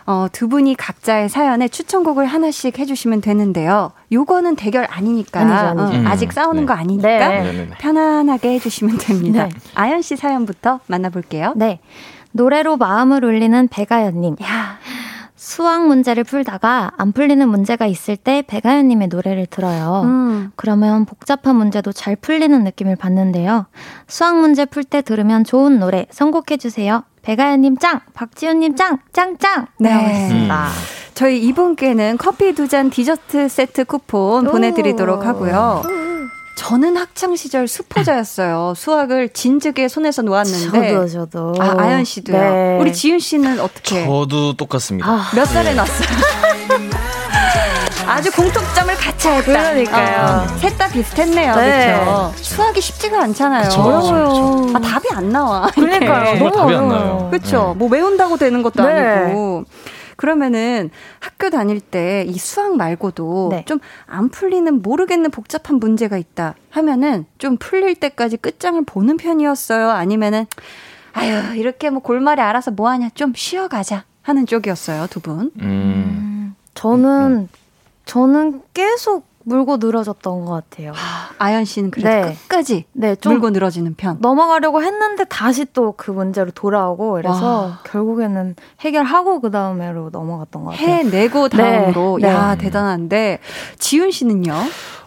[0.05, 3.91] 어, 두 분이 각자의 사연에 추천곡을 하나씩 해주시면 되는데요.
[4.11, 5.41] 요거는 대결 아니니까.
[5.41, 5.97] 아니죠, 아니죠.
[5.97, 6.65] 어, 음, 아직 싸우는 네.
[6.67, 7.07] 거 아니니까.
[7.07, 7.43] 네.
[7.43, 7.69] 네네네.
[7.79, 9.45] 편안하게 해주시면 됩니다.
[9.45, 9.51] 네.
[9.75, 11.53] 아연 씨 사연부터 만나볼게요.
[11.55, 11.79] 네.
[12.33, 14.38] 노래로 마음을 울리는 백아연님.
[14.43, 14.77] 야,
[15.35, 20.01] 수학 문제를 풀다가 안 풀리는 문제가 있을 때 백아연님의 노래를 들어요.
[20.05, 23.65] 음, 그러면 복잡한 문제도 잘 풀리는 느낌을 받는데요.
[24.07, 27.03] 수학 문제 풀 때 들으면 좋은 노래 선곡해주세요.
[27.21, 27.99] 백아연님 짱!
[28.13, 28.97] 박지훈님 짱!
[29.13, 29.67] 짱짱!
[29.79, 29.89] 네.
[29.91, 30.69] 하겠습니다.
[31.13, 34.51] 저희 이분께는 커피 두 잔 디저트 세트 쿠폰 오.
[34.51, 35.84] 보내드리도록 하고요.
[36.57, 38.73] 저는 학창 시절 수포자였어요.
[38.75, 40.93] 수학을 진즉에 손에서 놓았는데.
[40.93, 41.53] 저도 저도.
[41.60, 42.38] 아, 아연 씨도요.
[42.38, 42.77] 네.
[42.79, 44.05] 우리 지훈 씨는 어떻게?
[44.05, 45.10] 저도 똑같습니다.
[45.10, 46.07] 아, 몇 살에 났어요?
[48.07, 49.41] 아주 공통점을 같이 했다.
[49.43, 50.47] 그러니까요.
[50.57, 51.55] 셋다 비슷했네요.
[51.55, 51.93] 네.
[52.03, 52.33] 그렇죠.
[52.37, 53.63] 수학이 쉽지가 않잖아요.
[53.69, 54.67] 그쵸, 어려워요.
[54.75, 55.67] 아, 답이 안 나와.
[55.75, 56.37] 그러니까요.
[56.39, 56.87] 너무 답이 어려워요.
[56.91, 57.27] 나요.
[57.31, 57.75] 그렇죠.
[57.77, 58.91] 뭐 외운다고 되는 것도 네.
[58.91, 59.65] 아니고.
[60.17, 63.65] 그러면은 학교 다닐 때 이 수학 말고도 네.
[63.65, 69.89] 좀안 풀리는 모르겠는 복잡한 문제가 있다 하면은 좀 풀릴 때까지 끝장을 보는 편이었어요.
[69.89, 70.45] 아니면은
[71.13, 75.51] 아유 이렇게 뭐 골말이 알아서 뭐 하냐 좀 쉬어가자 하는 쪽이었어요 두 분.
[75.59, 76.55] 음.
[76.75, 77.49] 저는,
[78.05, 80.93] 저는 계속 물고 늘어졌던 것 같아요.
[81.39, 82.35] 아연 씨는 그래도 네.
[82.47, 84.17] 끝까지 네, 좀 물고 늘어지는 편.
[84.19, 87.79] 넘어가려고 했는데 다시 또 그 문제로 돌아오고 그래서 와.
[87.85, 90.87] 결국에는 해결하고 그 다음에로 넘어갔던 것 같아요.
[90.87, 91.57] 해내고 네.
[91.57, 92.27] 다음으로 네.
[92.27, 93.39] 야 대단한데
[93.79, 94.53] 지윤 씨는요?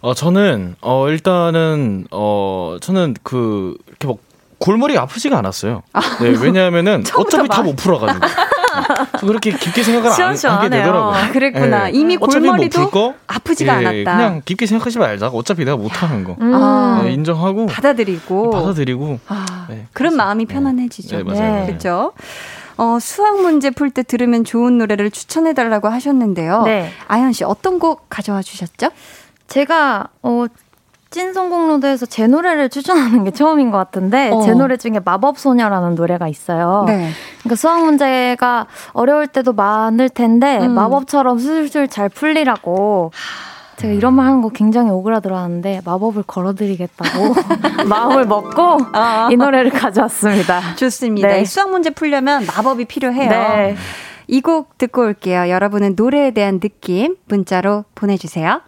[0.01, 4.17] 어, 저는, 어, 일단은, 어, 저는 그, 이렇게 막,
[4.59, 5.83] 골머리 아프지가 않았어요.
[6.21, 8.21] 네, 왜냐하면은 어차피 다 못 풀어가지고.
[9.21, 10.69] 저 그렇게 깊게 생각을 안 하게.
[10.71, 11.13] 되더라고요.
[11.13, 11.89] 아, 그랬구나.
[11.89, 11.93] 예.
[11.93, 14.17] 이미 어차피 골머리도 못풀 거, 아프지가 예, 않았다.
[14.17, 15.29] 그냥 깊게 생각하지 말자.
[15.29, 16.37] 어차피 내가 못하는 거.
[16.41, 16.55] 음.
[16.55, 17.01] 아.
[17.05, 19.19] 네, 인정하고 받아들이고 받아들이고.
[19.29, 21.17] 아, 네, 그런 마음이 편안해지죠.
[21.19, 21.61] 네, 맞아요.
[21.61, 21.67] 네.
[21.67, 22.13] 그렇죠.
[22.77, 26.63] 어, 수학 문제 풀 때 들으면 좋은 노래를 추천해 달라고 하셨는데요.
[26.63, 26.91] 네.
[27.07, 28.89] 아연 씨 어떤 곡 가져와 주셨죠?
[29.47, 30.47] 제가 어
[31.15, 34.43] 찐성공로드에서 제 노래를 추천하는 게 처음인 것 같은데 어.
[34.43, 36.83] 제 노래 중에 마법소녀라는 노래가 있어요.
[36.89, 37.11] 네.
[37.39, 40.73] 그러니까 수학 문제가 어려울 때도 많을 텐데 음.
[40.73, 43.13] 마법처럼 술술 잘 풀리라고
[43.77, 47.35] 제가 이런 말 하는 거 굉장히 오그라들었는데 마법을 걸어드리겠다고
[47.89, 50.75] 마음을 먹고 아, 이 노래를 가져왔습니다.
[50.75, 51.29] 좋습니다.
[51.29, 51.43] 네.
[51.43, 53.31] 이 수학 문제 풀려면 마법이 필요해요.
[53.31, 53.77] 네.
[54.27, 55.49] 이곡 듣고 올게요.
[55.49, 58.63] 여러분은 노래에 대한 느낌 문자로 보내주세요.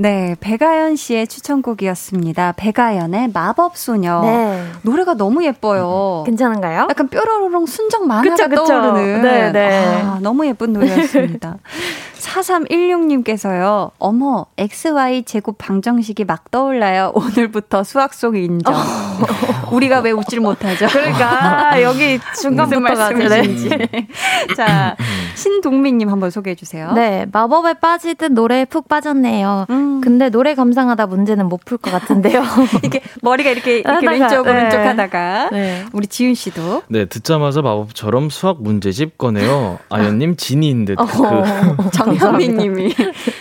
[0.00, 2.54] 네, 백아연 씨의 추천곡이었습니다.
[2.56, 4.20] 백아연의 마법소녀.
[4.22, 4.64] 네.
[4.82, 6.22] 노래가 너무 예뻐요.
[6.24, 6.86] 괜찮은가요?
[6.88, 8.64] 약간 뾰로로롱 순정 만화가 그쵸, 그쵸.
[8.64, 10.02] 떠오르는 네, 네.
[10.02, 11.56] 아, 너무 예쁜 노래였습니다.
[12.18, 13.90] 4316님께서요.
[13.98, 17.12] 어머, XY 제곱 방정식이 막 떠올라요.
[17.14, 18.74] 오늘부터 수학 속 인정.
[19.72, 20.86] 우리가 왜 웃질 못하죠?
[20.88, 23.88] 그러니까 아, 여기 무슨 중간부터가 말씀이신지.
[24.56, 24.96] 자,
[25.34, 26.92] 신동민님 한번 소개해 주세요.
[26.92, 29.66] 네, 마법에 빠지듯 노래에 푹 빠졌네요.
[29.70, 32.42] 음, 근데 노래 감상하다 문제는 못 풀 것 같은데요.
[32.82, 34.50] 이렇게 머리가 이렇게, 이렇게 하다가, 왼쪽 네.
[34.50, 35.84] 오른쪽 하다가 네.
[35.92, 39.78] 우리 지윤 씨도 네, 듣자마자 마법처럼 수학 문제집 꺼내요.
[39.90, 40.98] 아연님 진이인 듯.
[40.98, 41.04] 어.
[41.04, 42.94] 그, 정 현미님이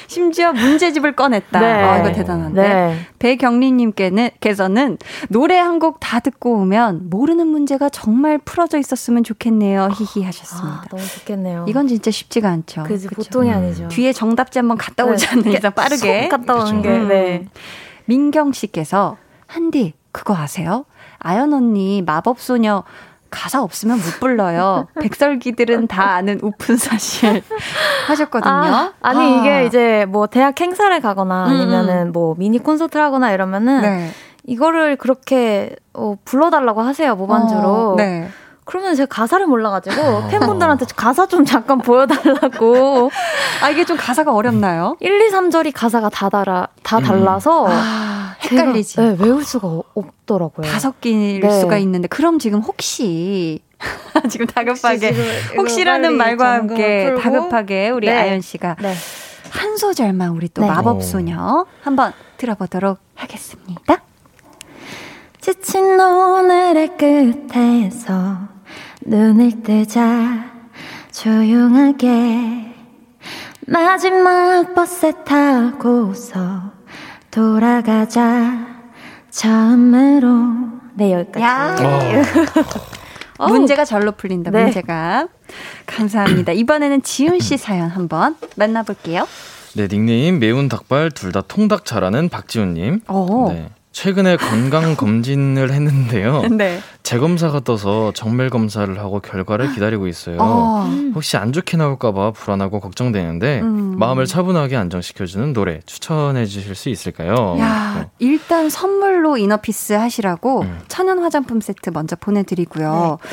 [0.08, 1.60] 심지어 문제집을 꺼냈다.
[1.60, 1.65] 네.
[1.84, 2.62] 아, 이거 대단한데.
[2.62, 2.99] 네.
[3.19, 4.97] 배경리님께서는
[5.30, 9.89] 노래 한 곡 다 듣고 오면 모르는 문제가 정말 풀어져 있었으면 좋겠네요.
[9.95, 10.67] 히히 하셨습니다.
[10.67, 11.65] 아, 너무 좋겠네요.
[11.67, 12.84] 이건 진짜 쉽지가 않죠.
[12.84, 13.08] 그지?
[13.10, 13.88] 보통이 아니죠.
[13.89, 15.32] 뒤에 정답지 한번 갔다 오지 네.
[15.34, 16.23] 않는 이상 빠르게.
[16.23, 16.89] 쏙 갔다 오는 게.
[16.89, 17.08] 음.
[17.10, 17.45] 네.
[18.06, 20.86] 민경 씨께서 한디 그거 아세요?
[21.19, 22.84] 아연 언니 마법소녀
[23.29, 24.87] 가사 없으면 못 불러요.
[25.01, 27.43] 백설기들은 다 아는 우픈 사실
[28.07, 28.51] 하셨거든요.
[28.53, 29.39] 아, 아니 아.
[29.39, 34.11] 이게 이제 뭐 대학 행사를 가거나 음, 아니면은 뭐 미니 콘서트를 하거나 이러면은 네.
[34.45, 37.91] 이거를 그렇게 어, 불러달라고 하세요 무반주로.
[37.91, 38.29] 어, 네.
[38.67, 43.09] 그러면 제가 가사를 몰라가지고 팬분들한테 가사 좀 잠깐 보여달라고.
[43.63, 44.97] 아 이게 좀 가사가 어렵나요?
[44.99, 47.03] 1, 2, 3절이 가사가 다 달아 다 음.
[47.03, 48.16] 달라서 아, 제가,
[48.51, 48.95] 헷갈리지.
[48.97, 50.65] 네, 외울 수가 어- 없더라고요.
[50.67, 51.60] 다섯 개일 네.
[51.60, 53.62] 수가 있는데 그럼 지금 혹시
[54.29, 55.13] 지금 다급하게
[55.57, 57.15] 혹시 라는 빨리 말과 함께.
[57.19, 58.13] 다급하게 우리 네.
[58.13, 58.93] 아연 씨가 네.
[59.51, 60.67] 한 소절만 우리 또 네.
[60.67, 64.01] 마법 소녀 한번 들어보도록 하겠습니다.
[65.39, 68.38] 지친 오늘의 끝에서
[69.01, 70.45] 눈을 뜨자
[71.12, 72.73] 조용하게
[73.67, 76.71] 마지막 버스 타고서
[77.38, 78.65] 돌아가자
[79.30, 80.30] 처음으로
[80.95, 81.43] 네 여기까지.
[81.84, 82.23] 야.
[83.47, 84.50] 문제가 절로 풀린다.
[84.50, 84.63] 네.
[84.63, 85.28] 문제가
[85.86, 86.54] 감사합니다.
[86.54, 89.28] 이번에는 지훈 씨 사연 한번 만나볼게요.
[89.76, 93.02] 네 닉네임 매운 닭발 둘 다 통닭 잘하는 박지훈님.
[93.50, 93.69] 네.
[93.97, 96.43] 최근에 건강 검진을 했는데요.
[96.51, 96.79] 네.
[97.01, 100.38] 재검사가 떠서 정밀 검사를 하고 결과를 기다리고 있어요.
[100.39, 100.88] 어.
[101.15, 103.97] 혹시 안 좋게 나올까봐 불안하고 걱정되는데 음.
[103.97, 107.55] 마음을 차분하게 안정시켜주는 노래 추천해 주실 수 있을까요?
[107.57, 108.10] 야, 네.
[108.19, 110.79] 일단 선물로 이너피스 하시라고 음.
[110.88, 113.17] 천연 화장품 세트 먼저 보내드리고요.
[113.19, 113.27] 네.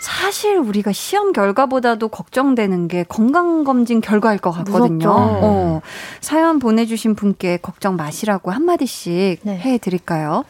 [0.00, 5.10] 사실 우리가 시험 결과보다도 걱정되는 게 건강검진 결과일 것 같거든요.
[5.10, 5.80] 어,
[6.20, 9.58] 사연 보내주신 분께 걱정 마시라고 한마디씩 네.
[9.58, 10.44] 해드릴까요?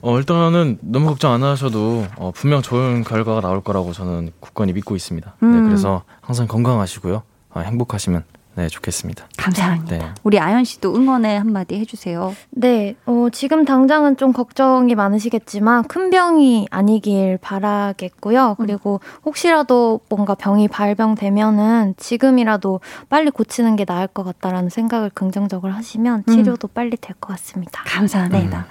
[0.00, 4.96] 어, 일단은 너무 걱정 안 하셔도 어, 분명 좋은 결과가 나올 거라고 저는 굳건히 믿고
[4.96, 5.34] 있습니다.
[5.40, 5.52] 네, 음.
[5.52, 7.22] 네, 그래서 항상 건강하시고요.
[7.50, 8.24] 어, 행복하시면
[8.58, 9.28] 네, 좋겠습니다.
[9.36, 9.96] 감사합니다.
[9.98, 10.04] 네.
[10.24, 12.34] 우리 아연 씨도 응원의 한마디 해주세요.
[12.50, 18.56] 네, 어, 지금 당장은 좀 걱정이 많으시겠지만 큰 병이 아니길 바라겠고요.
[18.58, 18.66] 음.
[18.66, 26.24] 그리고 혹시라도 뭔가 병이 발병되면은 지금이라도 빨리 고치는 게 나을 것 같다라는 생각을 긍정적으로 하시면
[26.26, 26.32] 음.
[26.32, 26.74] 치료도 음.
[26.74, 27.84] 빨리 될 것 같습니다.
[27.86, 28.58] 감사합니다.
[28.58, 28.64] 음.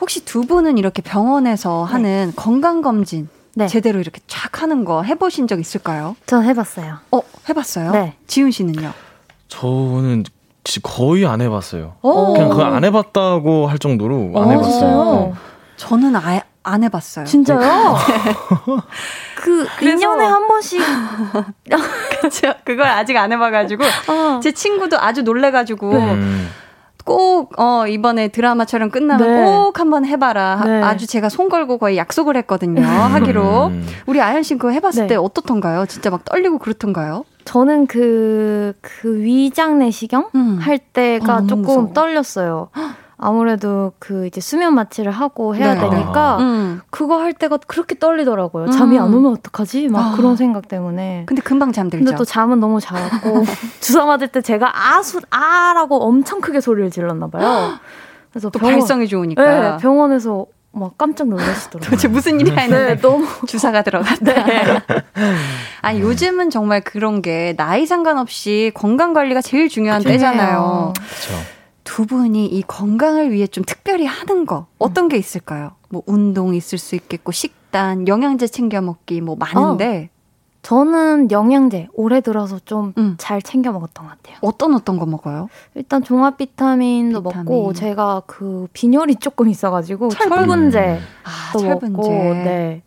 [0.00, 1.92] 혹시 두 분은 이렇게 병원에서 네.
[1.92, 3.68] 하는 건강검진 네.
[3.68, 6.16] 제대로 이렇게 쫙 하는 거 해보신 적 있을까요?
[6.26, 6.98] 전 해봤어요.
[7.12, 7.92] 어, 해봤어요?
[7.92, 8.14] 네.
[8.26, 8.92] 지훈 씨는요?
[9.50, 10.24] 저는
[10.82, 11.94] 거의 안 해봤어요.
[12.02, 12.32] 오.
[12.32, 15.26] 그냥 그거 안 해봤다고 할 정도로 안 해봤어요.
[15.26, 15.34] 네.
[15.76, 17.24] 저는 아예 안 해봤어요.
[17.24, 17.58] 진짜요?
[17.58, 18.34] 네.
[19.36, 20.06] 그 그래서...
[20.06, 20.80] 2년에 한 번씩.
[22.20, 22.54] 그쵸.
[22.64, 23.84] 그걸 아직 안 해봐가지고.
[23.84, 24.40] 어.
[24.40, 25.92] 제 친구도 아주 놀래가지고.
[25.92, 26.12] 네.
[26.12, 26.50] 음.
[27.04, 29.44] 꼭, 어, 이번에 드라마 촬영 끝나면 네.
[29.44, 30.62] 꼭 한번 해봐라.
[30.64, 30.82] 네.
[30.82, 32.86] 아주 제가 손 걸고 거의 약속을 했거든요.
[32.86, 33.68] 하기로.
[33.68, 33.86] 음.
[34.06, 35.06] 우리 아연 씨 그거 해봤을 네.
[35.08, 35.86] 때 어떻던가요?
[35.86, 37.24] 진짜 막 떨리고 그렇던가요?
[37.44, 40.58] 저는 그, 그 위장 내시경 음.
[40.60, 41.92] 할 때가 어, 조금 무서워.
[41.92, 42.68] 떨렸어요.
[43.22, 45.80] 아무래도 그 이제 수면 마취를 하고 해야 네.
[45.90, 46.38] 되니까 아.
[46.38, 46.80] 음.
[46.88, 48.66] 그거 할 때가 그렇게 떨리더라고요.
[48.66, 48.70] 음.
[48.70, 49.88] 잠이 안 오면 어떡하지?
[49.88, 50.16] 막 아.
[50.16, 51.24] 그런 생각 때문에.
[51.26, 52.02] 근데 금방 잠들죠.
[52.02, 53.44] 근데 또 잠은 너무 잘 왔고
[53.80, 57.74] 주사 맞을 때 제가 아수 아라고 엄청 크게 소리를 질렀나 봐요.
[58.30, 59.42] 그래서 또 병원, 발성이 좋으니까.
[59.42, 61.80] 네, 병원에서 막 깜짝 놀라시더라고요.
[61.90, 64.44] 도대체 무슨 일이 했는데 네, 너무 주사가 들어갔다.
[64.44, 64.64] 네.
[65.82, 70.92] 아 요즘은 정말 그런 게 나이 상관없이 건강 관리가 제일 중요한 때잖아요.
[70.96, 71.44] 그렇죠.
[71.82, 75.72] 두 분이 이 건강을 위해 좀 특별히 하는 거 어떤 게 있을까요?
[75.88, 80.19] 뭐 운동 있을 수 있겠고 식단, 영양제 챙겨 먹기 뭐 많은데 어.
[80.62, 83.40] 저는 영양제 올해 들어서 좀잘 음.
[83.42, 84.36] 챙겨 먹었던 것 같아요.
[84.42, 85.48] 어떤 어떤 거 먹어요?
[85.74, 87.44] 일단 종합 비타민도 비타민.
[87.46, 91.88] 먹고 제가 그 빈혈이 조금 있어가지고 철분제 아, 철분제.
[91.90, 92.82] 먹고 네.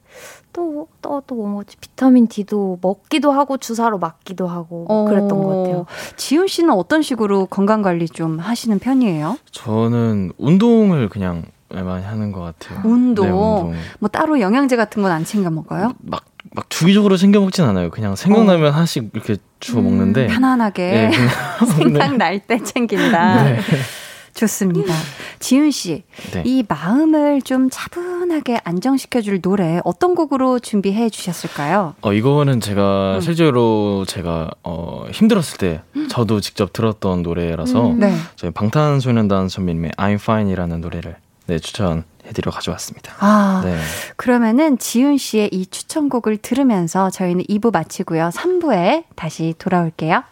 [0.54, 1.76] 또, 또, 또 뭐 먹지?
[1.78, 5.86] 비타민 D도 먹기도 하고 주사로 맞기도 하고 어, 그랬던 것 같아요.
[6.16, 9.38] 지훈 씨는 어떤 식으로 건강 관리 좀 하시는 편이에요?
[9.52, 12.82] 저는 운동을 그냥 많이 하는 것 같아요.
[12.86, 13.26] 운동.
[13.26, 13.74] 네, 운동.
[13.98, 15.94] 뭐 따로 영양제 같은 건 안 챙겨 먹어요?
[16.02, 16.24] 막,
[16.56, 17.90] 막 주기적으로 챙겨 먹진 않아요.
[17.90, 18.76] 그냥 생각나면 어.
[18.76, 20.28] 하나씩 이렇게 주워 음, 먹는데.
[20.28, 20.84] 편안하게.
[20.84, 21.12] 네,
[21.78, 23.44] 생각날 때 챙긴다.
[23.44, 23.60] 네.
[24.36, 24.94] 좋습니다.
[25.40, 26.42] 지훈 씨, 네.
[26.44, 31.94] 이 마음을 좀 차분하게 안정시켜줄 노래 어떤 곡으로 준비해 주셨을까요?
[32.02, 33.22] 어 이거는 제가 음.
[33.22, 38.00] 실제로 제가 어 힘들었을 때 저도 직접 들었던 노래라서 음.
[38.00, 38.16] 네.
[38.36, 43.14] 저희 방탄소년단 선배님의 I'm Fine이라는 노래를 네 추천 해드려 가져왔습니다.
[43.20, 43.78] 아, 네.
[44.16, 48.30] 그러면은 지훈 씨의 이 추천곡을 들으면서 저희는 2부 마치고요.
[48.34, 50.24] 3부에 다시 돌아올게요.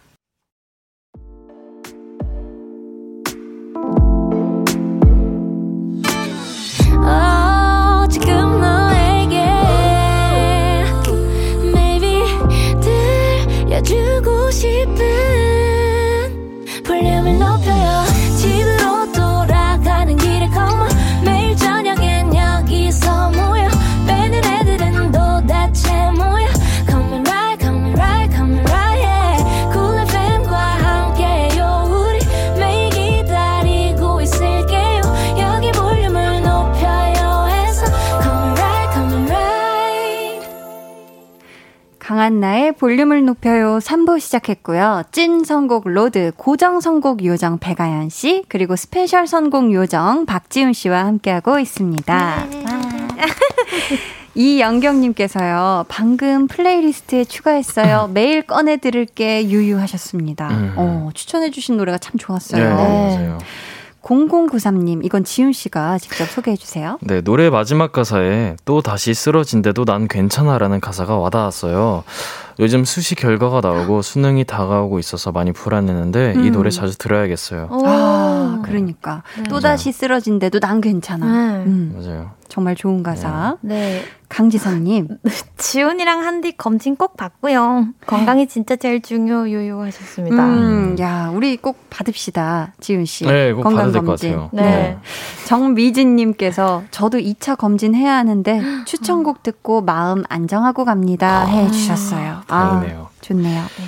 [42.11, 45.03] 강한나의 볼륨을 높여요 3부 시작했고요.
[45.13, 51.57] 찐 선곡 로드, 고정 선곡 요정 백아연 씨, 그리고 special 선곡 요정 박지훈 씨와 함께하고
[51.57, 52.47] 있습니다.
[52.49, 52.65] 네.
[54.35, 58.09] 이영경님께서요, 방금 playlist에 추가했어요.
[58.13, 60.49] 매일 꺼내 들을게 유유하셨습니다.
[60.49, 60.73] 음.
[60.75, 62.61] 어, 추천해주신 노래가 참 좋았어요.
[62.61, 63.37] 네, 맞아요.
[64.01, 66.97] 0093님, 이건 지훈 씨가 직접 소개해 주세요.
[67.01, 72.03] 네, 노래 마지막 가사에 또 다시 쓰러진데도 난 괜찮아라는 가사가 와닿았어요.
[72.61, 76.45] 요즘 수시 결과가 나오고 수능이 다가오고 있어서 많이 불안했는데 음.
[76.45, 77.69] 이 노래 자주 들어야겠어요.
[77.71, 79.43] 아, 그러니까 네.
[79.49, 81.25] 또 다시 쓰러진데도 난 괜찮아.
[81.25, 81.63] 네.
[81.65, 81.95] 음.
[81.97, 82.31] 맞아요.
[82.51, 83.57] 정말 좋은 가사.
[83.61, 83.75] 네.
[83.75, 84.05] 네.
[84.27, 85.07] 강지성님.
[85.57, 87.87] 지훈이랑 한디 검진 꼭 받고요.
[88.05, 90.45] 건강이 진짜 제일 중요요요 하셨습니다.
[90.45, 92.73] 음, 야, 우리 꼭 받읍시다.
[92.79, 93.25] 지훈 씨.
[93.25, 94.49] 네, 꼭 건강 검진.
[94.51, 94.61] 네.
[94.61, 94.97] 네.
[95.45, 101.45] 정미진님께서 저도 2차 검진 해야 하는데 추천곡 듣고 마음 안정하고 갑니다.
[101.45, 102.41] 해 주셨어요.
[102.55, 103.61] 아, 아 좋네요.
[103.61, 103.83] 네.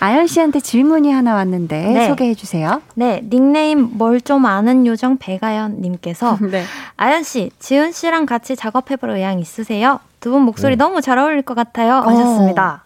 [0.00, 2.08] 아연 씨한테 질문이 하나 왔는데 네.
[2.08, 2.80] 소개해 주세요.
[2.94, 6.62] 네, 닉네임 뭘 좀 아는 요정 배가연 님께서 네.
[6.96, 9.98] 아연 씨, 지은 씨랑 같이 작업해 볼 의향 있으세요?
[10.20, 10.76] 두 분 목소리 오.
[10.76, 11.94] 너무 잘 어울릴 것 같아요.
[11.94, 12.82] 하셨습니다.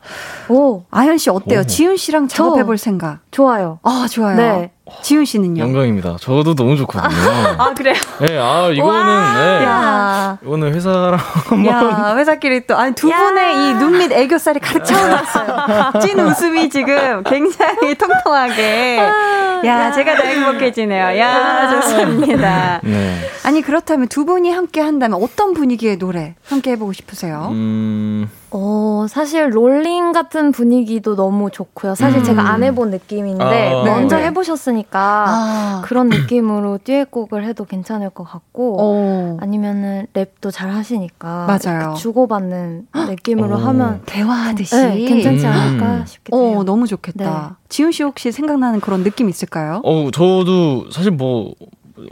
[0.48, 0.52] 어.
[0.54, 0.84] 오.
[0.90, 1.60] 아연 씨 어때요?
[1.60, 1.64] 오.
[1.64, 3.20] 지은 씨랑 작업해 볼 생각?
[3.36, 3.78] 좋아요.
[3.82, 4.36] 아, 좋아요.
[4.36, 4.70] 네.
[5.02, 5.62] 지훈 씨는요?
[5.62, 6.16] 영광입니다.
[6.20, 7.10] 저도 너무 좋거든요.
[7.58, 7.94] 아, 그래요?
[8.20, 9.64] 네, 아, 이거는, 네.
[9.64, 10.38] 야.
[10.42, 11.14] 이거는 회사랑
[11.48, 11.66] 한번.
[11.66, 13.16] 야, 회사끼리 또, 아니, 두 야.
[13.16, 15.92] 분의 이 눈 밑 애교살이 가득 차올랐어요.
[16.02, 18.98] 찐 웃음이 지금 굉장히 통통하게.
[18.98, 19.92] 야, 야.
[19.92, 21.18] 제가 더 행복해지네요.
[21.18, 22.80] 야, 좋습니다.
[22.84, 23.18] 네.
[23.44, 27.48] 아니, 그렇다면 두 분이 함께 한다면 어떤 분위기의 노래 함께 해보고 싶으세요?
[27.52, 28.28] 음.
[28.54, 31.94] 어, 사실 롤링 같은 분위기도 너무 좋고요.
[31.94, 32.24] 사실 음.
[32.24, 34.26] 제가 안 해본 느낌인데 아, 먼저 네.
[34.26, 35.82] 해보셨으니까 아.
[35.84, 38.76] 그런 느낌으로 듀엣곡을 해도 괜찮을 것 같고 오.
[38.80, 39.36] 어.
[39.40, 41.94] 아니면은 랩도 잘 하시니까 맞아요.
[41.94, 43.58] 주고받는 느낌으로 오.
[43.58, 46.04] 하면 대화하듯이 네, 괜찮지 않을까 음.
[46.06, 46.58] 싶겠 해요.
[46.58, 47.56] 어, 너무 좋겠다.
[47.58, 47.66] 네.
[47.70, 49.80] 지훈 씨 혹시 생각나는 그런 느낌 있을까요?
[49.82, 51.54] 어, 저도 사실 뭐뭐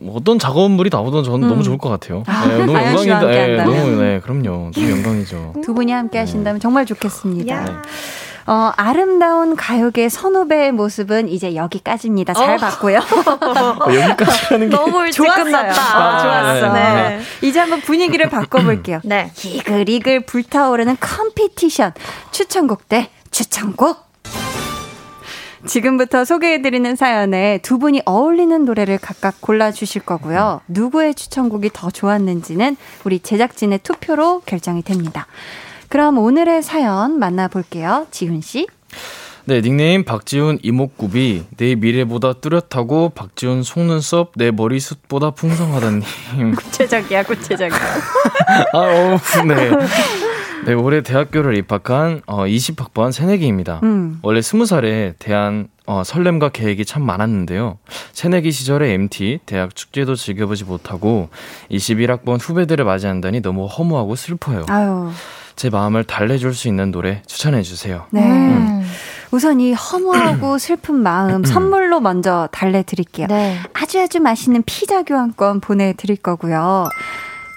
[0.09, 1.49] 어떤 작업물이 나오든 저는 음.
[1.49, 2.22] 너무 좋을 것 같아요.
[2.26, 3.20] 아, 네, 너무 영광입니다.
[3.26, 4.70] 네, 너무 네, 그럼요.
[4.74, 5.55] 너무 영광이죠.
[5.64, 7.64] 두 분이 함께 하신다면 정말 좋겠습니다.
[7.64, 7.72] 네.
[8.47, 12.32] 어, 아름다운 가요계 선후배의 모습은 이제 여기까지입니다.
[12.34, 12.57] 잘 어.
[12.57, 12.99] 봤고요.
[12.99, 15.99] 어, 여기까지 하는 게 너무 일찍 끝났다.
[15.99, 16.72] 아, 좋았어.
[16.72, 16.80] 네.
[16.82, 17.20] 네.
[17.43, 19.01] 이제 한번 분위기를 바꿔볼게요.
[19.05, 19.30] 네.
[19.45, 21.93] 이글이글 불타오르는 컴피티션
[22.32, 24.09] 추천곡 대 추천곡.
[25.66, 30.61] 지금부터 소개해드리는 사연에 두 분이 어울리는 노래를 각각 골라주실 거고요.
[30.68, 35.26] 누구의 추천곡이 더 좋았는지는 우리 제작진의 투표로 결정이 됩니다.
[35.88, 38.06] 그럼 오늘의 사연 만나볼게요.
[38.11, 38.66] 지훈 씨.
[39.46, 46.02] 네, 닉네임 박지훈 이목구비 내 미래보다 뚜렷하고 박지훈 속눈썹 내 머리숱보다 풍성하다님.
[46.56, 47.78] 구체적이야, 구체적이야.
[48.72, 49.70] 아, 어, 네.
[50.66, 53.80] 네, 올해 대학교를 입학한 어, 20학번 새내기입니다.
[53.82, 54.18] 음.
[54.22, 57.78] 원래 20살에 대한 어, 설렘과 계획이 참 많았는데요.
[58.12, 61.30] 새내기 시절에 MT, 대학 축제도 즐겨보지 못하고
[61.70, 64.66] 21학번 후배들을 맞이한다니 너무 허무하고 슬퍼요.
[64.68, 65.11] 아유.
[65.56, 68.06] 제 마음을 달래줄 수 있는 노래 추천해 주세요.
[68.11, 68.22] 네.
[68.22, 68.86] 음.
[69.30, 73.26] 우선 이 허무하고 슬픈 마음 선물로 먼저 달래드릴게요.
[73.28, 73.58] 네.
[73.72, 76.86] 아주 아주 맛있는 피자 교환권 보내드릴 거고요.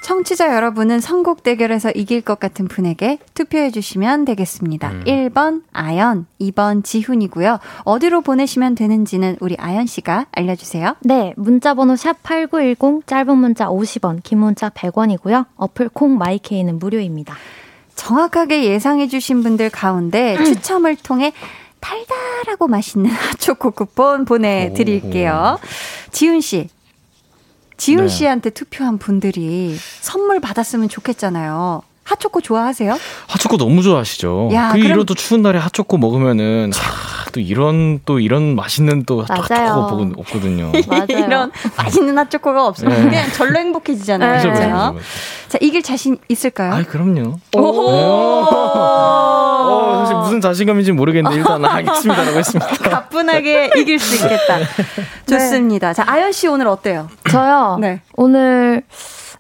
[0.04, 4.92] 청취자 여러분은 선곡 대결에서 이길 것 같은 분에게 투표해 주시면 되겠습니다.
[4.92, 5.04] 음.
[5.06, 7.60] 1번 아연, 2번 지훈이고요.
[7.86, 10.98] 어디로 보내시면 되는지는 우리 아연 씨가 알려주세요.
[11.00, 15.46] 네, 문자 번호 샵 8910, 짧은 문자 50원, 긴 문자 100원이고요.
[15.56, 17.36] 어플 콩 마이케이는 무료입니다.
[17.96, 20.44] 정확하게 예상해 주신 분들 가운데 음.
[20.46, 21.32] 추첨을 통해
[21.80, 25.60] 달달하고 맛있는 핫초코 쿠폰 보내드릴게요.
[26.12, 26.68] 지훈 씨,
[27.84, 28.08] 지훈 네.
[28.08, 31.82] 씨한테 투표한 분들이 선물 받았으면 좋겠잖아요.
[32.06, 32.98] 핫초코 좋아하세요?
[33.28, 34.52] 핫초코 너무 좋아하시죠.
[34.54, 34.86] 야, 그 그럼...
[34.86, 40.72] 이런 또 추운 날에 핫초코 먹으면은 하, 또 이런 또 이런 맛있는 또 핫초코가 없거든요.
[41.10, 43.04] 이런 맛있는 핫초코가 없으면 네.
[43.10, 44.38] 그냥 절로 행복해지잖아요.
[44.38, 44.44] 네.
[44.44, 45.00] 그렇죠.
[45.50, 46.74] 자, 이길 자신 있을까요?
[46.74, 47.36] 아, 그럼요.
[47.58, 47.60] 오.
[47.60, 49.43] 어, 사실
[50.24, 52.90] 무슨 자신감인지 모르겠는데 일단 하겠습니다라고 했습니다.
[52.90, 54.58] 가뿐하게 이길 수 있겠다.
[55.30, 55.94] 좋습니다.
[55.94, 57.10] 자, 아연 씨 오늘 어때요?
[57.30, 57.78] 저요.
[57.80, 58.02] 네.
[58.16, 58.84] 오늘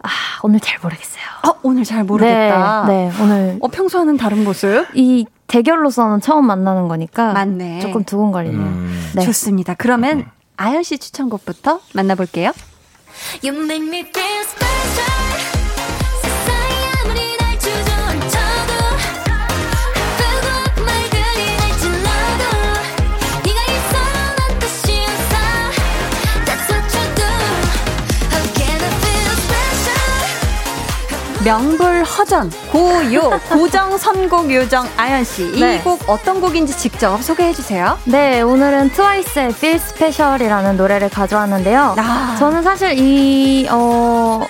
[0.01, 0.09] 아,
[0.43, 1.23] 오늘 잘 모르겠어요.
[1.43, 2.85] 아, 오늘 잘 모르겠다.
[2.87, 3.57] 네, 네, 오늘.
[3.61, 4.85] 어, 평소와는 다른 모습?
[4.93, 7.31] 이 대결로서는 처음 만나는 거니까.
[7.33, 7.79] 맞네.
[7.79, 8.59] 조금 두근거리네요.
[8.59, 9.11] 음.
[9.15, 9.23] 네.
[9.23, 9.75] 좋습니다.
[9.75, 10.25] 그러면
[10.57, 12.51] 아연 씨 추천곡부터 만나볼게요.
[31.43, 35.51] 명불허전 고요 고정 선곡 요정 아연 씨.
[35.59, 35.77] 네.
[35.77, 37.97] 이곡 어떤 곡인지 직접 소개해 주세요.
[38.05, 41.95] 네, 오늘은 트와이스의 Feel Special이라는 노래를 가져왔는데요.
[41.97, 42.35] 아.
[42.39, 44.41] 저는 사실 이 어,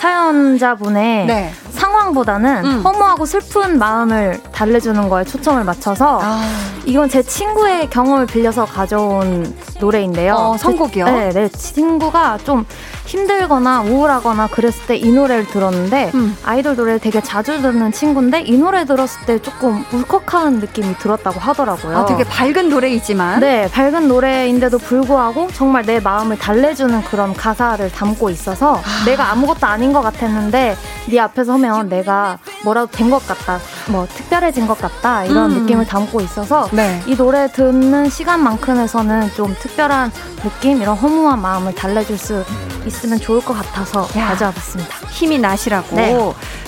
[0.00, 1.52] 사연자분의 네.
[1.72, 2.82] 상황보다는 음.
[2.82, 6.42] 허무하고 슬픈 마음을 달래주는 거에 초점을 맞춰서 아.
[6.84, 10.34] 이건 제 친구의 경험을 빌려서 가져온 노래인데요.
[10.34, 11.04] 어, 선곡이요?
[11.04, 11.48] 네, 네.
[11.48, 12.66] 친구가 좀
[13.14, 16.36] 힘들거나 우울하거나 그랬을 때 이 노래를 들었는데 음.
[16.44, 21.96] 아이돌 노래를 되게 자주 듣는 친구인데 이 노래 들었을 때 조금 울컥한 느낌이 들었다고 하더라고요.
[21.98, 28.30] 아, 되게 밝은 노래이지만 네, 밝은 노래인데도 불구하고 정말 내 마음을 달래주는 그런 가사를 담고
[28.30, 29.04] 있어서 아.
[29.06, 30.76] 내가 아무것도 아닌 것 같았는데
[31.10, 33.58] 네 앞에 서면 내가 뭐라도 된 것 같다,
[33.90, 35.62] 뭐 특별해진 것 같다 이런 음.
[35.62, 37.02] 느낌을 담고 있어서 네.
[37.06, 40.12] 이 노래 듣는 시간만큼에서는 좀 특별한
[40.42, 42.44] 느낌 이런 허무한 마음을 달래줄 수
[42.86, 44.94] 있으면 좋을 것 같아서 야, 가져와봤습니다.
[45.10, 45.96] 힘이 나시라고.
[45.96, 46.16] 네.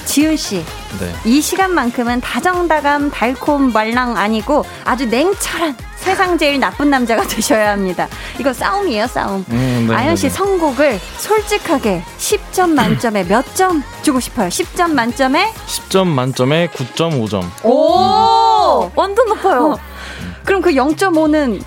[0.04, 0.64] 지훈 씨,
[0.98, 1.14] 네.
[1.24, 8.08] 이 시간만큼은 다정다감 달콤 말랑 아니고 아주 냉철한 세상 제일 나쁜 남자가 되셔야 합니다.
[8.38, 9.44] 이거 싸움이에요, 싸움.
[9.50, 10.34] 음, 네, 아연 씨 네, 네.
[10.34, 14.48] 선곡을 솔직하게 10점 만점에 몇 점 주고 싶어요?
[14.48, 15.52] 10점 만점에?
[15.66, 17.44] 10점 만점에 9.5점.
[17.64, 18.90] 오!
[18.96, 19.78] 완전 높아요.
[20.44, 21.62] 그럼 그 0.5는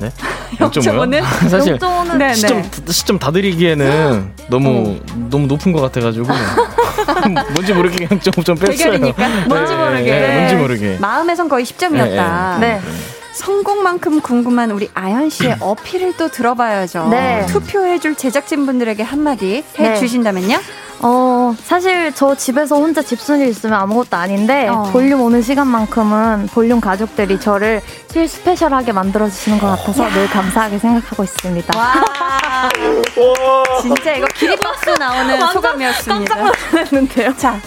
[0.00, 0.10] 네?
[0.58, 1.22] 0.5는?
[1.48, 5.00] 사실 0.5는 시점, 시점 다 드리기에는 너무 어.
[5.30, 6.26] 너무 높은 것 같아가지고
[7.54, 8.76] 뭔지 모르게 0.5점 뺐어요.
[8.76, 10.10] 대결이니까 뭔지 네, 모르게.
[10.10, 10.96] 네, 뭔지 모르게.
[11.00, 12.58] 마음에선 거의 10점이었다.
[12.60, 12.80] 네.
[13.28, 13.34] 네.
[13.34, 17.08] 성공만큼 궁금한 우리 아연 씨의 어필을 또 들어봐야죠.
[17.08, 17.46] 네.
[17.46, 20.56] 투표해줄 제작진분들에게 한마디 해주신다면요?
[20.56, 20.62] 네.
[21.00, 24.82] 어, 사실 저 집에서 혼자 집순이 있으면 아무것도 아닌데 어.
[24.92, 31.78] 볼륨 오는 시간만큼은 볼륨 가족들이 저를 제일 스페셜하게 만들어주시는 것 같아서 늘 감사하게 생각하고 있습니다.
[31.78, 31.94] 와.
[33.80, 36.34] 진짜 이거 기립박수 나오는 소감이었습니다.
[36.34, 37.36] 깜짝 놀랐는데요.
[37.36, 37.60] 자,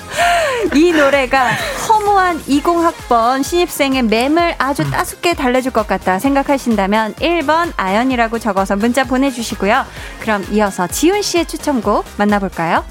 [0.75, 1.51] 이 노래가
[1.87, 9.85] 허무한 20학번 신입생의 맴을 아주 따숩게 달래줄 것 같다 생각하신다면 1번 아연이라고 적어서 문자 보내주시고요.
[10.19, 12.83] 그럼 이어서 지훈 씨의 추천곡 만나볼까요?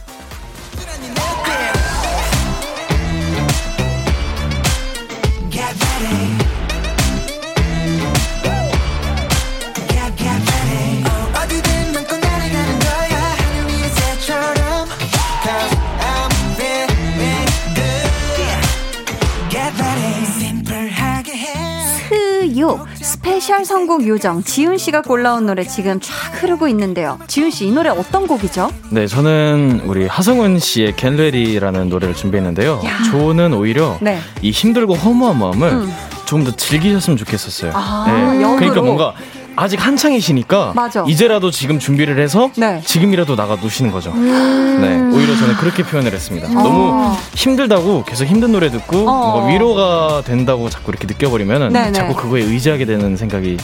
[23.30, 26.12] Special 선곡 요정 지훈 씨가 골라온 노래 지금 쫙
[26.42, 27.16] 흐르고 있는데요.
[27.28, 28.72] 지훈 씨 이 노래 어떤 곡이죠?
[28.90, 32.82] 네, 저는 우리 하성운 씨의 겐레리라는 노래를 준비했는데요.
[32.84, 33.02] 야.
[33.08, 34.18] 저는 오히려 네.
[34.42, 35.92] 이 힘들고 허무한 마음을 음.
[36.24, 37.70] 좀더 즐기셨으면 좋겠었어요.
[37.72, 38.56] 아, 네.
[38.56, 39.14] 그러니까 뭔가
[39.60, 41.04] 아직 한창이시니까 맞아.
[41.06, 42.80] 이제라도 지금 준비를 해서 네.
[42.82, 44.10] 지금이라도 나가 놓으시는 거죠.
[44.12, 46.48] 음~ 네, 오히려 저는 그렇게 표현을 했습니다.
[46.48, 46.62] 어.
[46.62, 49.02] 너무 힘들다고 계속 힘든 노래 듣고 어.
[49.02, 53.58] 뭔가 위로가 된다고 자꾸 이렇게 느껴버리면 은 자꾸 그거에 의지하게 되는 생각이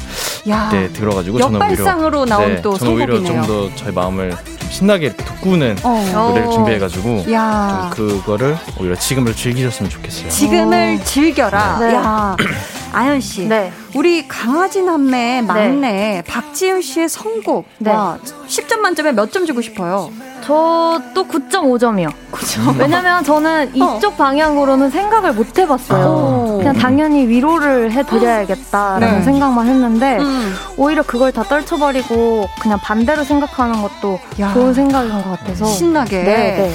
[0.51, 0.69] 야.
[0.71, 4.71] 그때 들어가지고 저는 오히려 역발상으로 나온 네, 또 저는 오히려 좀 더 저희 마음을 좀
[4.71, 6.29] 신나게 이렇게 돋구는 어.
[6.31, 10.29] 노래를 준비해가지고 좀 그거를 오히려 지금을 즐기셨으면 좋겠어요.
[10.29, 11.79] 지금을 즐겨라.
[11.79, 11.95] 네.
[11.95, 12.37] 야.
[12.93, 13.47] 아연 씨.
[13.47, 13.73] 네.
[13.97, 16.23] 우리 강아지 남매 막내 네.
[16.27, 17.65] 박지윤 씨의 선곡.
[17.79, 17.91] 네.
[17.91, 20.11] 와, 10점 만점에 몇 점 주고 싶어요?
[20.43, 22.11] 저도 9.5점이요.
[22.31, 22.79] 9점.
[22.79, 23.97] 왜냐면 저는 어.
[23.97, 26.05] 이쪽 방향으로는 생각을 못 해봤어요.
[26.07, 26.57] 어.
[26.59, 29.25] 그냥 당연히 위로를 해드려야겠다라는 네.
[29.25, 30.55] 생각만 했는데 음.
[30.77, 34.53] 오히려 그걸 다 떨쳐버리고 그냥 반대로 생각하는 것도 야.
[34.53, 36.19] 좋은 생각인 것 같아서 신나게.
[36.23, 36.73] 네, 네.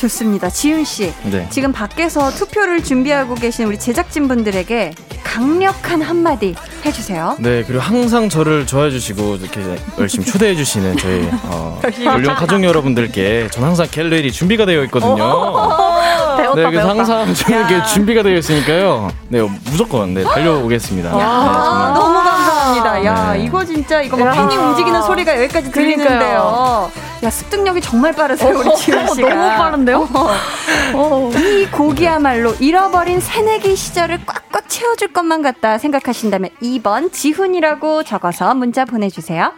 [0.00, 0.48] 좋습니다.
[0.48, 1.12] 지윤 씨.
[1.24, 1.46] 네.
[1.50, 4.92] 지금 밖에서 투표를 준비하고 계신 우리 제작진 분들에게
[5.22, 7.36] 강력한 한마디 해주세요.
[7.38, 9.60] 네, 그리고 항상 저를 좋아해 주시고 이렇게
[9.98, 11.80] 열심히 초대해 주시는 저희 어,
[12.14, 15.16] 물론 가족 여러분들께 전 항상 갤러리 준비가 되어 있거든요.
[16.38, 19.10] 배웠다, 네, 그래서 항상 저에게 준비가 되어 있으니까요.
[19.28, 21.10] 네, 무조건 네, 달려오겠습니다.
[21.10, 21.22] 네,
[21.94, 22.09] 너무
[23.02, 23.04] 감사합니다.
[23.04, 23.44] 야, 네.
[23.44, 26.90] 이거 진짜 이거 막 팬이 움직이는 소리가 여기까지 들리는데요.
[27.22, 29.28] 야, 습득력이 정말 빠르세요, 우리 지훈 씨가.
[29.28, 30.08] 너무 빠른데요?
[30.12, 30.30] 어.
[30.94, 31.30] 어.
[31.34, 39.52] 이 곡이야말로 잃어버린 새내기 시절을 꽉꽉 채워줄 것만 같다 생각하신다면 2번 지훈이라고 적어서 문자 보내주세요.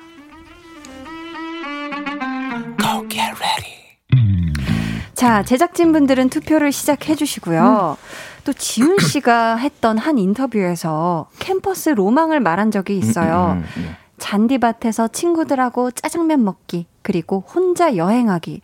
[5.15, 7.97] 자, 제작진분들은 투표를 시작해 주시고요.
[8.01, 8.32] 음.
[8.45, 13.53] 또 지훈 씨가 했던 한 인터뷰에서 캠퍼스 로망을 말한 적이 있어요.
[13.53, 13.97] 음, 음, 음, 음.
[14.19, 18.61] 잔디밭에서 친구들하고 짜장면 먹기, 그리고 혼자 여행하기.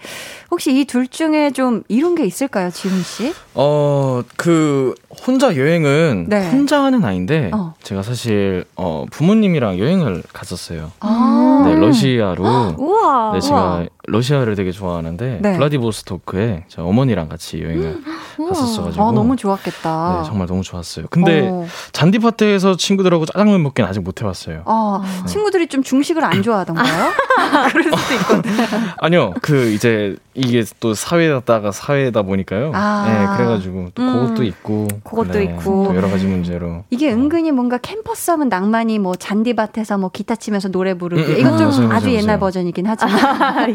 [0.50, 3.34] 혹시 이 둘 중에 좀 이룬 게 있을까요, 지훈 씨?
[3.54, 4.94] 어, 그,
[5.26, 6.48] 혼자 여행은 네.
[6.50, 7.74] 혼자 하는 아이인데, 어.
[7.82, 10.92] 제가 사실, 어, 부모님이랑 여행을 갔었어요.
[11.00, 12.42] 아~ 네, 러시아로.
[12.78, 13.32] 우와.
[13.34, 13.86] 네, 제가 우와.
[14.06, 15.56] 러시아를 되게 좋아하는데, 네.
[15.58, 18.00] 블라디보스토크에 저 어머니랑 같이 여행을
[18.48, 19.04] 갔었어가지고.
[19.04, 20.20] 아, 너무 좋았겠다.
[20.22, 21.06] 네, 정말 너무 좋았어요.
[21.10, 21.66] 근데, 어.
[21.92, 24.62] 잔디밭에서 친구들하고 짜장면 먹기는 아직 못 해봤어요.
[24.64, 25.26] 아, 네.
[25.26, 27.10] 친구들이 좀 중식을 안 좋아하던가요?
[27.72, 28.27] 그럴 수도 있고.
[28.98, 32.72] 아니요, 그 이제 이게 또 사회다가 사회다 보니까요.
[32.74, 33.04] 아.
[33.08, 34.12] 네, 그래가지고 또 음.
[34.12, 36.84] 그것도 있고, 그것도 네, 있고, 여러 가지 문제로.
[36.90, 41.38] 이게 은근히 뭔가 캠퍼스 하면 낭만이 뭐 잔디밭에서 뭐 기타 치면서 노래 부르고 음, 음
[41.38, 42.38] 이건 좀 맞아요, 아주 맞아요, 옛날.
[42.38, 43.18] 버전이긴 하지만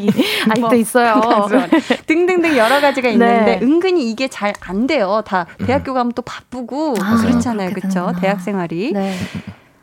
[0.50, 1.22] 아직도 뭐, 있어요.
[2.08, 3.60] 등등등 여러 가지가 있는데 네.
[3.62, 5.22] 은근히 이게 잘 안 돼요.
[5.26, 8.14] 다 대학교 가면 또 바쁘고 아, 그렇잖아요, 그렇죠?
[8.20, 8.94] 대학 생활이.
[8.94, 9.16] 네.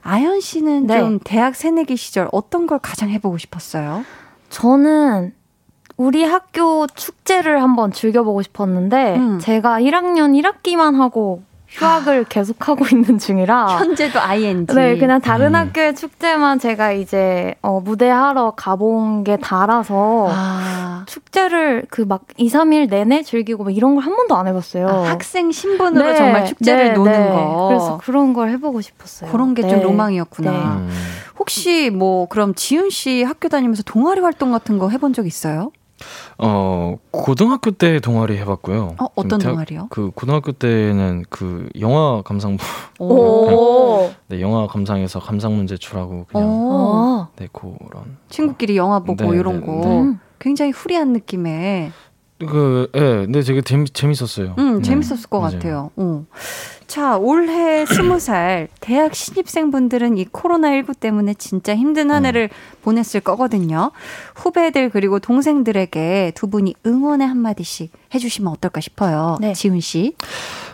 [0.03, 0.99] 아연 씨는 네.
[0.99, 4.05] 좀 대학 새내기 시절 어떤 걸 가장 해보고 싶었어요?
[4.51, 5.33] 저는
[5.97, 9.39] 우리 학교 축제를 한번 즐겨보고 싶었는데 음.
[9.39, 14.67] 제가 1학년 1학기만 하고 휴학을 계속하고 있는 중이라 현재도 ING.
[14.75, 15.55] 네, 그냥 다른 음.
[15.55, 21.05] 학교의 축제만 제가 이제 어, 무대하러 가본 게 달아서 아.
[21.07, 24.89] 축제를 그 막 2, 3일 내내 즐기고 막 이런 걸 한 번도 안 해봤어요.
[24.89, 27.29] 아, 학생 신분으로 네, 정말 축제를 네, 노는 네.
[27.29, 27.67] 거.
[27.69, 29.31] 그래서 그런 걸 해보고 싶었어요.
[29.31, 29.83] 그런 게좀 네.
[29.83, 30.51] 로망이었구나.
[30.51, 30.59] 네.
[30.59, 30.91] 음.
[31.41, 35.73] 혹시 뭐 그럼 지훈 씨 학교 다니면서 동아리 활동 같은 거 해본 적 있어요?
[36.39, 38.97] 어 고등학교 때 동아리 해봤고요.
[39.01, 39.89] 어 어떤 대학, 동아리요?
[39.91, 42.63] 그 고등학교 때는 그 영화 감상부.
[42.99, 44.11] 오.
[44.29, 47.27] 네 영화 감상에서 감상 문제 출하고 그냥 오.
[47.37, 48.19] 네 그런.
[48.29, 50.15] 친구끼리 영화 보고 네, 이런 네, 거 네.
[50.39, 51.93] 굉장히 후리한 느낌의.
[52.47, 54.55] 그, 예, 네, 근데 되게 재미, 재밌었어요.
[54.59, 54.83] 음, 네.
[54.83, 55.53] 재밌었을 것 맞아요.
[55.53, 55.91] 같아요.
[55.97, 56.25] 어.
[56.87, 62.83] 자, 올해 스무 살 대학 신입생분들은 이 코로나19 때문에 진짜 힘든 한 해를 음.
[62.83, 63.93] 보냈을 거거든요.
[64.35, 69.37] 후배들 그리고 동생들에게 두 분이 응원의 한마디씩 해주시면 어떨까 싶어요.
[69.41, 69.53] 네.
[69.53, 70.15] 지훈 씨.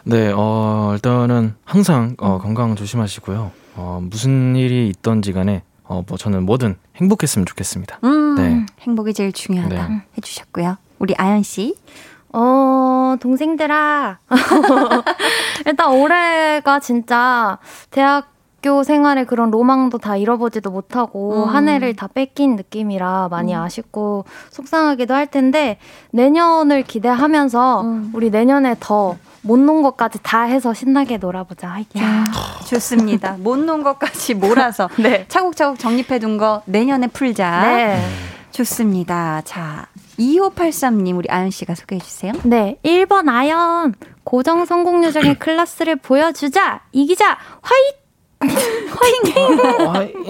[0.04, 3.50] 네, 어, 일단은 항상 어, 건강 조심하시고요.
[3.74, 7.98] 어, 무슨 일이 있던지 간에 어, 뭐 저는 뭐든 행복했으면 좋겠습니다.
[8.04, 8.66] 음, 네.
[8.80, 10.02] 행복이 제일 중요하다 네.
[10.16, 10.78] 해주셨고요.
[10.98, 11.74] 우리 아연 씨.
[12.32, 14.18] 어, 동생들아.
[15.66, 17.58] 일단 올해가 진짜
[17.90, 21.48] 대학교 생활의 그런 로망도 다 잃어보지도 못하고 음.
[21.48, 23.60] 한 해를 다 뺏긴 느낌이라 많이 음.
[23.60, 25.78] 아쉽고 속상하기도 할 텐데
[26.10, 28.10] 내년을 기대하면서 음.
[28.12, 31.68] 우리 내년에 더 못논 것까지 다 해서 신나게 놀아보자.
[31.68, 32.02] 화이팅.
[32.02, 32.24] 야,
[32.66, 33.36] 좋습니다.
[33.38, 35.24] 못 논 것까지 몰아서 네.
[35.28, 37.62] 차곡차곡 정립해둔 거 내년에 풀자.
[37.62, 38.04] 네.
[38.50, 39.42] 좋습니다.
[39.44, 39.86] 자,
[40.18, 42.32] 2583님, 우리 아연 씨가 소개해 주세요.
[42.44, 42.78] 네.
[42.84, 43.94] 1번 아연.
[44.24, 46.80] 고정 선곡 요정의 클래스를 보여주자.
[46.92, 47.38] 이기자.
[47.62, 47.96] 화이팅!
[48.90, 50.24] 화이팅!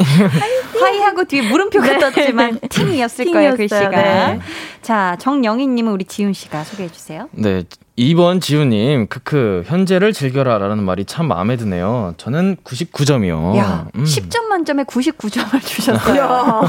[0.80, 1.98] 화이하고 뒤에 물음표가 네.
[1.98, 3.88] 떴지만 팅이었을 거예요, 글씨가.
[3.90, 4.40] 네.
[4.82, 7.28] 자, 정영희님은 우리 지훈 씨가 소개해 주세요.
[7.32, 7.62] 네.
[7.98, 12.12] 2번 지훈, 크크, 현재를 즐겨라 라는 말이 참 마음에 드네요.
[12.18, 13.56] 저는 99점이요.
[13.56, 14.04] 야, 음.
[14.04, 16.60] 10점 만점에 99점을 주셨어요.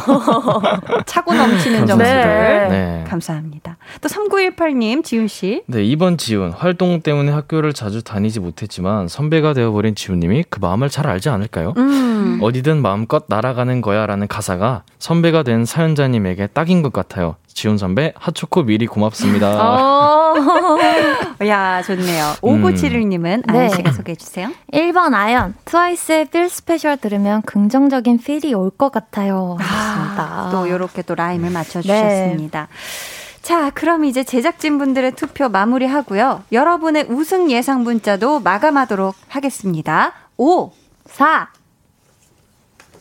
[1.06, 2.14] 차고 넘치는 점수를.
[2.14, 2.68] 네.
[2.70, 3.04] 네.
[3.10, 3.76] 감사합니다.
[4.00, 5.64] 또 3918님, 지훈씨.
[5.68, 6.54] 네, 2번 지훈.
[6.54, 11.74] 활동 때문에 학교를 자주 다니지 못했지만 선배가 되어버린 지훈님이 그 마음을 잘 알지 않을까요?
[11.76, 12.40] 음.
[12.42, 17.36] 어디든 마음껏 날아가는 거야 라는 가사가 선배가 된 사연자님에게 딱인 것 같아요.
[17.58, 19.49] 지훈 선배 핫초코 미리 고맙습니다.
[19.60, 20.36] 어.
[21.47, 22.36] 야 좋네요.
[22.41, 23.55] 5971님은 음.
[23.55, 23.91] 아연 씨가 네.
[23.95, 24.51] 소개해 주세요.
[24.72, 29.58] 1번 아연 트와이스의 Feel Special 들으면 긍정적인 feel이 올 것 같아요.
[29.60, 32.68] 아, 또 이렇게 또 rhyme을 맞춰 주셨습니다.
[32.70, 33.41] 네.
[33.41, 36.43] 자, 그럼 이제 제작진분들의 투표 마무리하고요.
[36.51, 40.14] 여러분의 우승 예상 문자도 마감하도록 하겠습니다.
[40.38, 40.72] 5,
[41.08, 41.49] 4,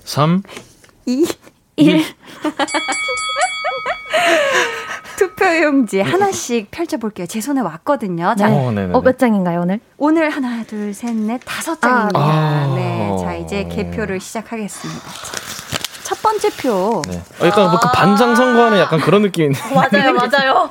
[0.04, 0.42] 3,
[1.04, 1.26] 2,
[1.76, 2.04] 1.
[5.16, 7.26] 투표용지 하나씩 펼쳐볼게요.
[7.26, 8.34] 제 손에 왔거든요.
[8.38, 9.80] 자, 어, 어, 몇 장인가요, 오늘?
[9.96, 12.20] 오늘 하나, 둘, 셋, 넷, 다섯 장입니다.
[12.20, 13.16] 아, 네.
[13.20, 15.00] 자, 이제 개표를 시작하겠습니다.
[16.04, 17.02] 첫 번째 표.
[17.08, 17.20] 네.
[17.40, 19.58] 어, 약간 뭐그 반장 선거하는 약간 그런 느낌인데.
[19.74, 20.70] 맞아요, 맞아요.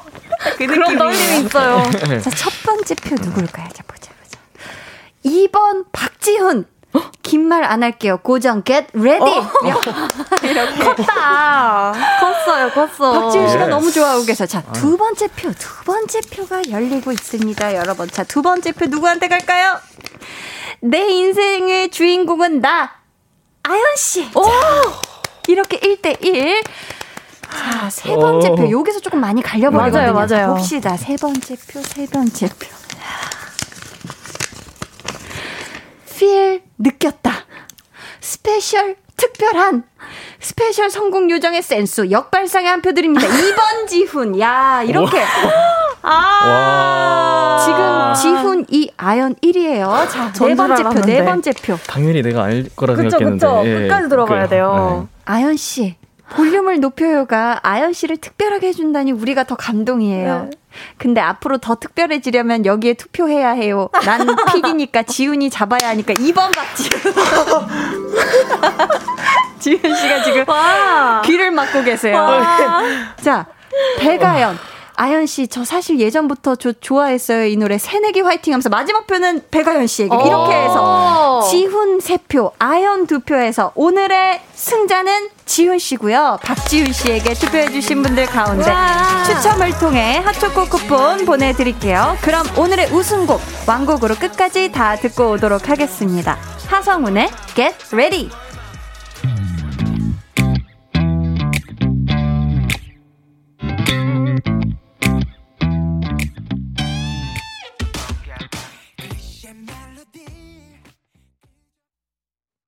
[0.58, 1.84] 그 그런 떨림이 있어요.
[2.22, 3.68] 자, 첫 번째 표 누굴까요?
[3.74, 4.40] 자, 보자, 보자.
[5.26, 6.66] 2번 박지훈.
[7.24, 8.18] 긴 말 안 할게요.
[8.22, 9.38] 고정, get ready.
[9.40, 9.52] 어.
[10.44, 10.84] 이렇게.
[10.84, 11.94] 컸다.
[12.20, 13.12] 컸어요, 컸어.
[13.22, 14.48] 박지윤 씨가 너무 좋아하고 계세요.
[14.48, 18.08] 자, 두 번째 표, 두 번째 표가 열리고 있습니다, 여러분.
[18.10, 19.80] 자, 두 번째 표 누구한테 갈까요?
[20.82, 22.92] 내 인생의 주인공은 나,
[23.64, 24.30] 아연 씨.
[24.36, 24.44] 오!
[25.48, 26.64] 이렇게 1대 1.
[27.42, 28.70] 자, 세 번째 표.
[28.72, 30.14] 여기서 조금 많이 갈려 버리거든요.
[30.14, 30.54] 맞아요, 맞아요.
[30.56, 30.96] 봅시다.
[30.98, 32.68] 세 번째 표, 세 번째 표.
[36.08, 37.32] feel 느꼈다.
[38.22, 39.84] special 특별한
[40.40, 43.26] special 선곡 요정의 센스 역발상의 한 표 드립니다.
[43.30, 44.40] 2번 지훈.
[44.40, 45.24] 야, 이렇게.
[46.02, 47.62] 아.
[47.66, 50.10] 지금 지훈 이 아연 1이에요.
[50.10, 51.78] 자, 네 번째 표, 네 번째 표.
[51.88, 53.46] 당연히 내가 알 거라 그쵸, 생각했는데.
[53.48, 55.08] 그쵸, 예, 끝까지 들어봐야 그, 돼요.
[55.10, 55.22] 네.
[55.26, 55.96] 아연 씨.
[56.32, 60.50] 볼륨을 높여요가 아연 씨를 특별하게 해준다니 우리가 더 감동이에요.
[60.50, 60.58] 네.
[60.98, 63.90] 근데 앞으로 더 특별해지려면 여기에 투표해야 해요.
[64.06, 67.14] 난 PD니까 지훈이 잡아야 하니까 2번 박지훈.
[69.60, 71.22] 지윤 씨가 지금 와.
[71.26, 72.42] 귀를 막고 계세요.
[73.22, 73.46] 자,
[74.00, 74.58] 배가연.
[74.98, 77.46] 아연 씨, 저 사실 예전부터 저 좋아했어요.
[77.48, 83.74] 이 노래 새내기 화이팅 하면서 마지막 표는 배가연 씨에게 이렇게 해서 지훈 세표 아연 두표에서
[83.76, 86.40] 오늘의 승자는 지훈 씨고요.
[86.44, 88.66] 박지훈 씨에게 투표해 주신 분들 가운데
[89.26, 92.18] 추첨을 통해 핫초코 쿠폰 보내 드릴게요.
[92.22, 96.38] 그럼 오늘의 우승곡 왕곡으로 끝까지 다 듣고 오도록 하겠습니다.
[96.68, 98.45] 하성운의 Get Ready.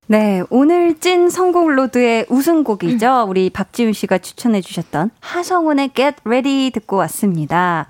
[0.09, 3.25] 네, 오늘 찐 선곡 로드의 우승곡이죠.
[3.27, 7.87] 우리 박지훈 씨가 추천해 주셨던 하성운의 Get Ready 듣고 왔습니다.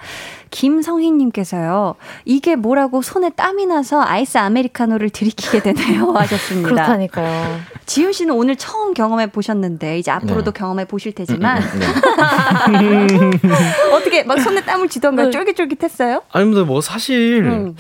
[0.50, 1.94] 김성희님께서요,
[2.26, 6.10] 이게 뭐라고 손에 땀이 나서 아이스 아메리카노를 들이키게 되네요.
[6.18, 6.70] 하셨습니다.
[6.70, 7.60] 그렇다니까요.
[7.86, 10.60] 지훈 씨는 오늘 처음 경험해 보셨는데, 이제 앞으로도 네.
[10.60, 13.50] 경험해 보실 테지만, 음, 음, 네.
[13.94, 15.30] 어떻게 막 손에 땀을 쥐던가 네.
[15.30, 16.24] 쫄깃쫄깃 했어요?
[16.32, 17.76] 아니, 뭐 사실, 음.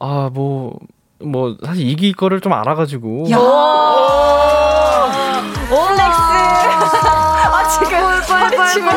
[0.00, 0.76] 아, 뭐,
[1.20, 3.30] 뭐 사실 이길 거를 좀 알아가지고.
[3.30, 3.38] 야.
[5.68, 6.20] flex.
[7.48, 8.90] 아 지금 허리춤을.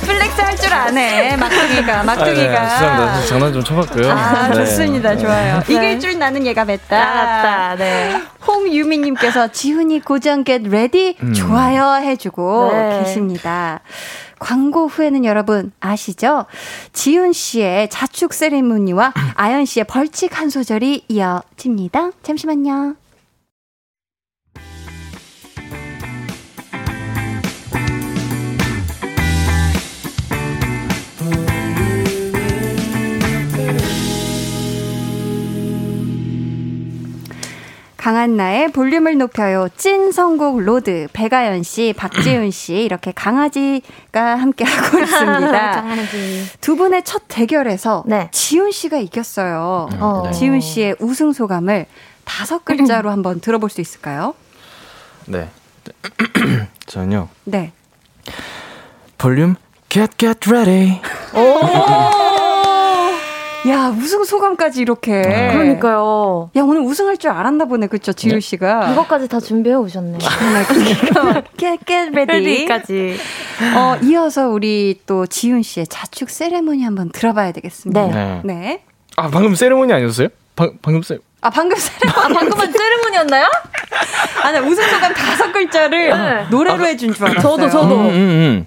[0.00, 1.36] flex 할 줄 아네.
[1.36, 2.60] 막둥이가 막둥이가.
[2.62, 4.10] 아, 네, 장난 좀 쳐봤고요.
[4.10, 4.54] 아 네.
[4.56, 5.62] 좋습니다, 좋아요.
[5.66, 5.74] 네.
[5.74, 6.96] 이길 줄 나는 얘가 맵다.
[6.96, 7.76] 알았다.
[7.76, 8.22] 네.
[8.46, 11.32] 홍유미님께서 지훈이 고정 get ready 음.
[11.32, 13.00] 좋아요 해주고 네.
[13.00, 13.80] 계십니다.
[14.40, 16.46] 광고 후에는 여러분 아시죠?
[16.92, 22.10] 지훈 씨의 자축 세리머니와 아연 씨의 벌칙 한 소절이 이어집니다.
[22.24, 22.96] 잠시만요.
[38.00, 39.68] 강한나의 볼륨을 높여요.
[39.76, 41.08] 찐 선곡 로드.
[41.12, 45.70] 백아연 씨, 박지훈 씨, 이렇게 강아지가 함께하고 있습니다.
[45.82, 46.46] 강아지.
[46.62, 48.30] 두 분의 첫 대결에서 네.
[48.32, 49.90] 지훈 씨가 이겼어요.
[49.92, 50.22] 음, 어.
[50.24, 50.32] 네.
[50.32, 51.84] 지훈 씨의 우승 소감을
[52.24, 54.32] 다섯 글자로 한번 들어볼 수 있을까요?
[55.26, 55.50] 네.
[56.86, 57.28] 저는요.
[57.44, 57.72] 네.
[59.18, 59.56] 볼륨
[59.90, 61.02] get get ready.
[61.34, 62.19] 오!
[63.68, 65.20] 야 우승 소감까지 이렇게.
[65.20, 65.52] 네.
[65.52, 66.50] 그러니까요.
[66.56, 68.40] 야 오늘 우승할 줄 알았나 보네, 그쵸 지우 네.
[68.40, 68.92] 씨가.
[68.92, 70.18] 이것까지 다 준비해 오셨네.
[71.58, 73.18] get get ready까지.
[73.76, 78.06] 어 이어서 우리 또 지훈 씨의 자축 세레모니 한번 들어봐야 되겠습니다.
[78.06, 78.12] 네.
[78.12, 78.40] 네.
[78.44, 78.82] 네.
[79.16, 80.28] 아 방금 세레모니 아니었어요?
[80.56, 81.18] 방, 방금 세.
[81.42, 82.18] 아 방금 세레모니.
[82.18, 83.46] 아 방금은 세레모니였나요?
[84.42, 86.46] 아니 우승 소감 다섯 글자를 네.
[86.50, 87.42] 노래로 아, 해준 줄 알았어요.
[87.56, 87.94] 저도 저도.
[87.94, 88.66] 음, 음, 음.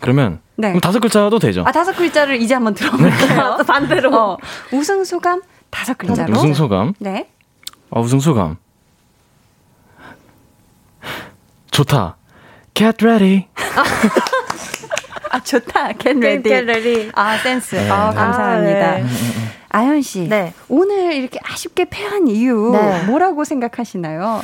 [0.00, 0.68] 그러면 네.
[0.68, 1.62] 그럼 다섯 글자도 되죠.
[1.66, 3.56] 아 다섯 글자를 이제 한번 들어볼게요.
[3.58, 3.64] 네.
[3.66, 4.14] 반대로.
[4.14, 4.36] 어,
[4.72, 6.32] 우승 소감 다섯 글자로.
[6.32, 6.94] 우승 소감.
[6.98, 7.28] 네.
[7.90, 8.56] 아 우승 소감.
[11.70, 12.16] 좋다.
[12.74, 13.46] Get ready.
[15.30, 15.92] 아 좋다.
[15.94, 16.42] Get ready.
[16.42, 17.10] Get ready.
[17.14, 17.76] 아 센스.
[17.76, 17.88] 네.
[17.90, 18.90] 아 감사합니다.
[18.90, 19.06] 아, 네.
[19.68, 20.28] 아연 씨.
[20.28, 20.52] 네.
[20.68, 23.04] 오늘 이렇게 아쉽게 패한 이유 네.
[23.04, 24.42] 뭐라고 생각하시나요?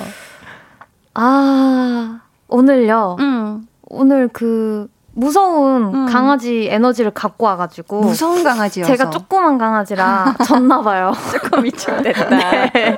[1.14, 3.16] 아 오늘요.
[3.18, 3.66] 음.
[3.88, 4.88] 오늘 그
[5.18, 6.06] 무서운 음.
[6.06, 11.14] 강아지 에너지를 갖고 와가지고 무서운 강아지여서 제가 조그만 강아지라 졌나 봐요.
[11.32, 12.28] 조금 위축됐다.
[12.70, 12.96] 네.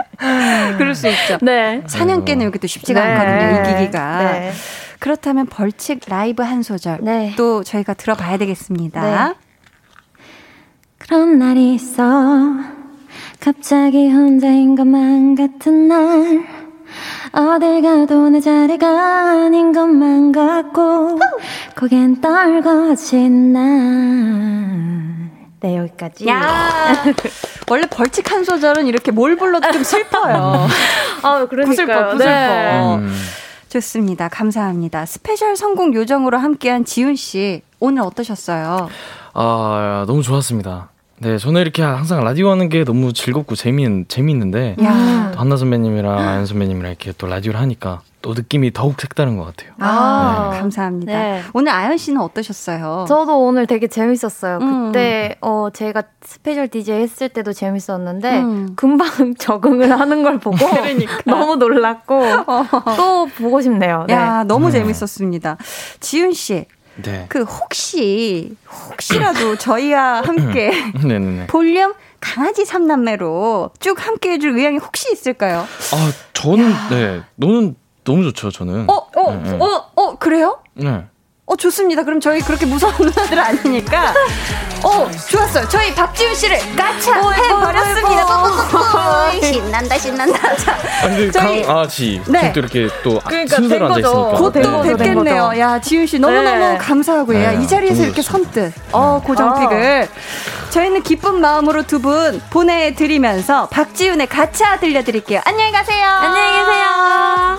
[0.77, 1.39] 그럴 수 있죠.
[1.41, 1.85] 네.
[1.87, 3.14] 사냥개는 여기 또 쉽지가 네.
[3.14, 3.71] 않거든요.
[3.79, 4.19] 이기기가.
[4.19, 4.53] 네.
[4.99, 7.35] 그렇다면 벌칙 라이브 한 소절 네.
[7.37, 9.01] 또 저희가 들어봐야 되겠습니다.
[9.01, 9.35] 네.
[10.99, 12.03] 그런 날이 있어
[13.39, 16.68] 갑자기 혼자인 것만 같은 날
[17.33, 18.87] 어딜 가도 내 자리가
[19.45, 21.18] 아닌 것만 같고
[21.76, 25.29] 고겐 떨거진 날.
[25.61, 26.26] 네, 여기까지.
[26.29, 27.05] 야
[27.68, 30.66] 원래 벌칙 한 소절은 이렇게 뭘 불러도 좀 슬퍼요.
[31.22, 31.66] 아, 그러니까요.
[31.66, 32.24] 구슬퍼, 구슬퍼.
[32.24, 32.95] 네.
[32.97, 33.14] 음.
[33.68, 34.29] 좋습니다.
[34.29, 35.05] 감사합니다.
[35.05, 38.89] 스페셜 선곡 요정으로 함께한 지훈 씨, 오늘 어떠셨어요?
[39.35, 40.89] 아, 너무 좋았습니다.
[41.21, 45.31] 네, 저는 이렇게 항상 라디오 하는 게 너무 즐겁고 재미있, 재미있는데, 야.
[45.33, 49.73] 또 한나 선배님이랑 아연 선배님이랑 이렇게 또 라디오를 하니까 또 느낌이 더욱 색다른 것 같아요.
[49.79, 50.61] 아, 네.
[50.61, 51.12] 감사합니다.
[51.12, 51.43] 네.
[51.55, 53.07] 오늘 아연 씨는 어떠셨어요?
[53.09, 54.59] 저도 오늘 되게 재밌었어요.
[54.61, 54.87] 음.
[54.87, 58.73] 그때, 어, 제가 스페셜 DJ 했을 때도 재밌었는데, 음.
[58.77, 61.19] 금방 적응을 하는 걸 보고, 그러니까.
[61.27, 62.14] 너무 놀랐고,
[62.47, 62.64] 어.
[62.97, 64.05] 또 보고 싶네요.
[64.07, 64.14] 네.
[64.14, 64.79] 야, 너무 네.
[64.79, 65.57] 재밌었습니다.
[66.01, 66.66] 지윤 씨,
[67.03, 67.27] 네.
[67.29, 68.57] 그 혹시
[68.91, 70.71] 혹시라도 저희와 함께
[71.49, 75.61] 볼륨 강아지 삼남매로 쭉 함께 해줄 의향이 혹시 있을까요?
[75.93, 76.89] 아, 저는 야.
[76.91, 77.23] 네.
[77.37, 78.89] 너는 너무 좋죠, 저는.
[78.91, 79.59] 어, 어, 네, 네.
[79.61, 80.61] 어, 어, 그래요?
[80.75, 81.05] 네.
[81.51, 82.03] 어, 좋습니다.
[82.05, 84.13] 그럼 저희 그렇게 무서운 누나들 아니니까.
[84.85, 85.67] 어, 좋았어요.
[85.69, 88.27] 저희 박지훈 씨를 까차 해버렸습니다.
[89.41, 90.57] 신나 신난다 신난다.
[90.57, 92.53] 자, 아니 저희, 강아지 네.
[92.53, 94.31] 또 이렇게 또 그러니까 순서로 앉아 있으니까.
[94.39, 95.53] 곧또 뵙겠네요.
[95.59, 96.77] 야 지윤 씨 너무 너무 네.
[96.79, 97.39] 감사하고요.
[97.39, 97.59] 네.
[97.63, 100.71] 이 자리에서 이렇게 선뜻 어 고정픽을 아.
[100.71, 105.41] 저희는 기쁜 마음으로 두 분 보내드리면서 박지윤의 가차 들려드릴게요.
[105.45, 106.07] 안녕히 가세요.
[106.07, 107.59] 안녕히 계세요.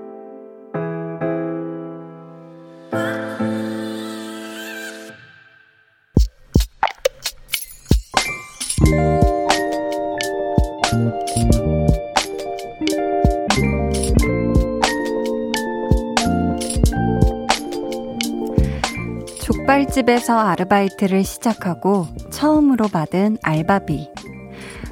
[19.41, 24.09] 족발집에서 아르바이트를 시작하고 처음으로 받은 알바비.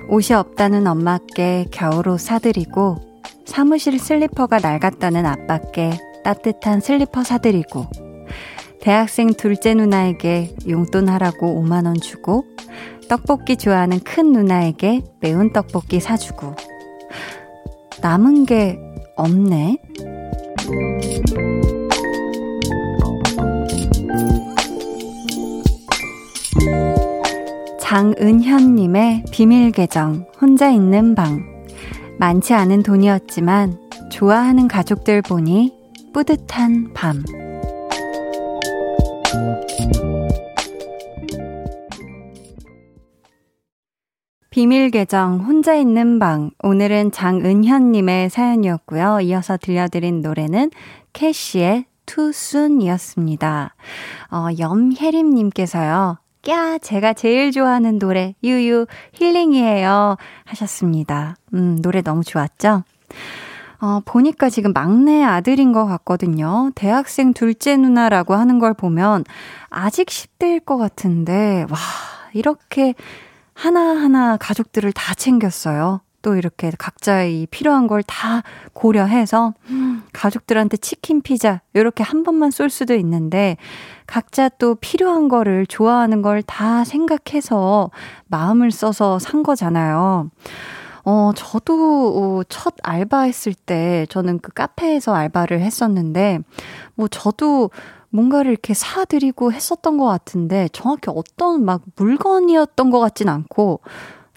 [0.10, 2.98] 옷이 없다는 엄마께 겨울 옷 사드리고
[3.46, 5.92] 사무실 슬리퍼가 낡았다는 아빠께
[6.24, 7.88] 따뜻한 슬리퍼 사드리고,
[8.82, 12.46] 대학생 둘째 누나에게 용돈 하라고 5만원 주고,
[13.08, 16.56] 떡볶이 좋아하는 큰 누나에게 매운 떡볶이 사주고,
[18.02, 18.80] 남은 게
[19.16, 19.78] 없네?
[27.80, 31.66] 장은현님의 비밀 계정, 혼자 있는 방.
[32.20, 33.80] 많지 않은 돈이었지만
[34.12, 35.74] 좋아하는 가족들 보니
[36.14, 37.24] 뿌듯한 밤.
[44.50, 49.22] 비밀 계정 혼자 있는 방 오늘은 장은현님의 사연이었고요.
[49.22, 50.72] 이어서 들려드린 노래는
[51.14, 53.76] 캐시의 Soon이었습니다.
[54.32, 56.18] 어, 염혜림님께서요.
[56.48, 60.16] 야, 제가 제일 좋아하는 노래, 유유, 힐링이에요.
[60.46, 61.36] 하셨습니다.
[61.54, 62.84] 음, 노래 너무 좋았죠?
[63.82, 66.72] 어, 보니까 지금 막내 아들인 것 같거든요.
[66.76, 69.26] 대학생 둘째 누나라고 하는 걸 보면
[69.70, 71.78] 아직 10대일 것 같은데, 와,
[72.34, 72.94] 이렇게
[73.54, 76.02] 하나하나 가족들을 다 챙겼어요.
[76.22, 79.54] 또 이렇게 각자의 필요한 걸 다 고려해서
[80.12, 83.56] 가족들한테 치킨, 피자 이렇게 한 번만 쏠 수도 있는데
[84.10, 87.92] 각자 또 필요한 거를 좋아하는 걸 다 생각해서
[88.28, 90.32] 마음을 써서 산 거잖아요.
[91.06, 96.40] 어, 저도 어, 첫 알바했을 때 저는 그 카페에서 알바를 했었는데
[96.96, 97.70] 뭐 저도
[98.10, 103.82] 뭔가를 이렇게 사드리고 했었던 것 같은데 정확히 어떤 막 물건이었던 것 같진 않고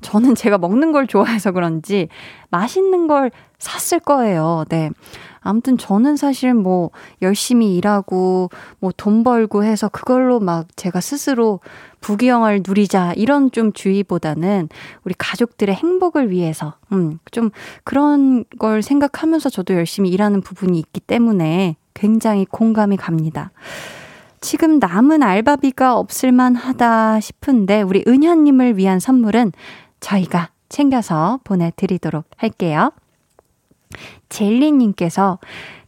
[0.02, 2.08] 저는 제가 먹는 걸 좋아해서 그런지
[2.50, 4.64] 맛있는 걸 샀을 거예요.
[4.68, 4.90] 네.
[5.42, 6.90] 아무튼 저는 사실 뭐
[7.20, 11.60] 열심히 일하고 뭐 돈 벌고 해서 그걸로 막 제가 스스로
[12.00, 14.68] 부귀영화를 누리자 이런 좀 주의보다는
[15.04, 17.50] 우리 가족들의 행복을 위해서 음, 좀
[17.84, 23.50] 그런 걸 생각하면서 저도 열심히 일하는 부분이 있기 때문에 굉장히 공감이 갑니다.
[24.40, 29.52] 지금 남은 알바비가 없을만 하다 싶은데 우리 은현님을 위한 선물은
[30.00, 32.92] 저희가 챙겨서 보내드리도록 할게요.
[34.28, 35.38] 젤리님께서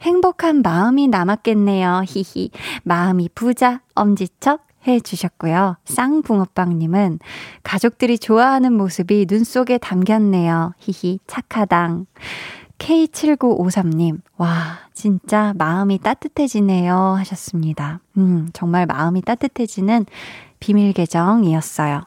[0.03, 2.03] 행복한 마음이 남았겠네요.
[2.07, 2.51] 히히.
[2.83, 5.77] 마음이 부자, 엄지척 해주셨고요.
[5.85, 7.19] 쌍붕어빵님은
[7.63, 10.75] 가족들이 좋아하는 모습이 눈 속에 담겼네요.
[10.79, 11.21] 히히.
[11.27, 12.07] 착하당.
[12.79, 17.15] K7953님, 와, 진짜 마음이 따뜻해지네요.
[17.19, 18.01] 하셨습니다.
[18.19, 20.07] 음, 정말 마음이 따뜻해지는
[20.61, 22.03] 비밀 계정이었어요.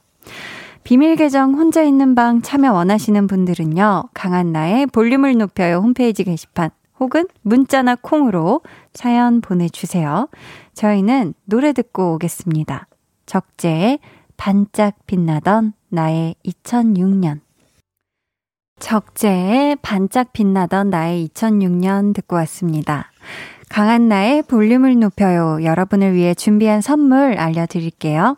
[0.88, 4.05] 비밀 계정 혼자 있는 방 참여 원하시는 분들은요.
[4.13, 8.61] 강한나의 볼륨을 높여요 홈페이지 게시판 혹은 문자나 콩으로
[8.93, 10.29] 사연 보내주세요.
[10.75, 12.88] 저희는 노래 듣고 오겠습니다.
[13.25, 13.99] 적재의
[14.38, 17.41] 반짝 빛나던 나의 2006년
[18.79, 23.11] 적재의 반짝 빛나던 나의 2006년 듣고 왔습니다.
[23.68, 25.61] 강한나의 볼륨을 높여요.
[25.65, 28.38] 여러분을 위해 준비한 선물 알려드릴게요.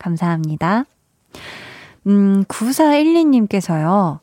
[0.00, 0.84] 감사합니다.
[2.08, 4.18] 음, 9412님께서요.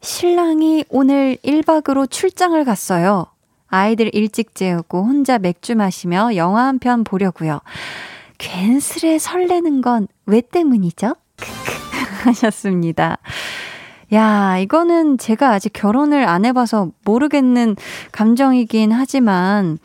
[0.00, 3.26] 신랑이 오늘 1박으로 출장을 갔어요.
[3.68, 7.60] 아이들 일찍 재우고 혼자 맥주 마시며 영화 한 편 보려고요.
[8.38, 11.14] 괜스레 설레는 건 왜 때문이죠?
[12.24, 13.18] 하셨습니다.
[14.12, 17.76] 야, 이거는 제가 아직 결혼을 안 해봐서 모르겠는
[18.12, 19.78] 감정이긴 하지만,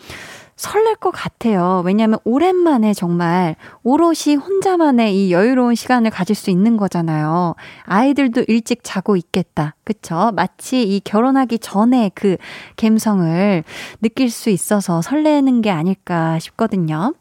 [0.56, 1.82] 설렐 것 같아요.
[1.86, 7.56] 왜냐하면 오랜만에 정말 오롯이 혼자만의 이 여유로운 시간을 가질 수 있는 거잖아요.
[7.84, 9.76] 아이들도 일찍 자고 있겠다.
[9.84, 10.32] 그쵸?
[10.34, 12.38] 마치 이 결혼하기 전에 그
[12.78, 13.64] 감성을
[14.01, 17.14] 느낄 수 있어서 설레는 게 아닐까 싶거든요.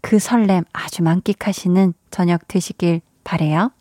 [0.00, 3.72] 그 설렘 아주 만끽하시는 저녁 되시길 바래요.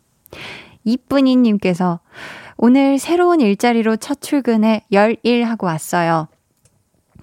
[0.84, 2.00] 이쁜이님께서
[2.58, 6.28] 오늘 새로운 일자리로 첫 출근해 열일하고 왔어요.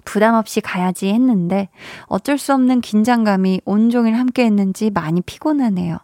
[0.07, 1.67] 부담 없이 가야지 했는데
[2.05, 5.97] 어쩔 수 없는 긴장감이 온종일 함께 했는지 많이 피곤하네요.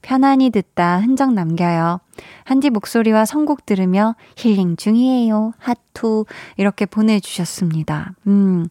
[0.00, 1.98] 편안히 듣다 흔적 남겨요.
[2.44, 5.54] 한디 목소리와 선곡 들으며 힐링 중이에요.
[5.58, 6.24] 하투.
[6.56, 8.12] 이렇게 보내주셨습니다.
[8.28, 8.68] 음.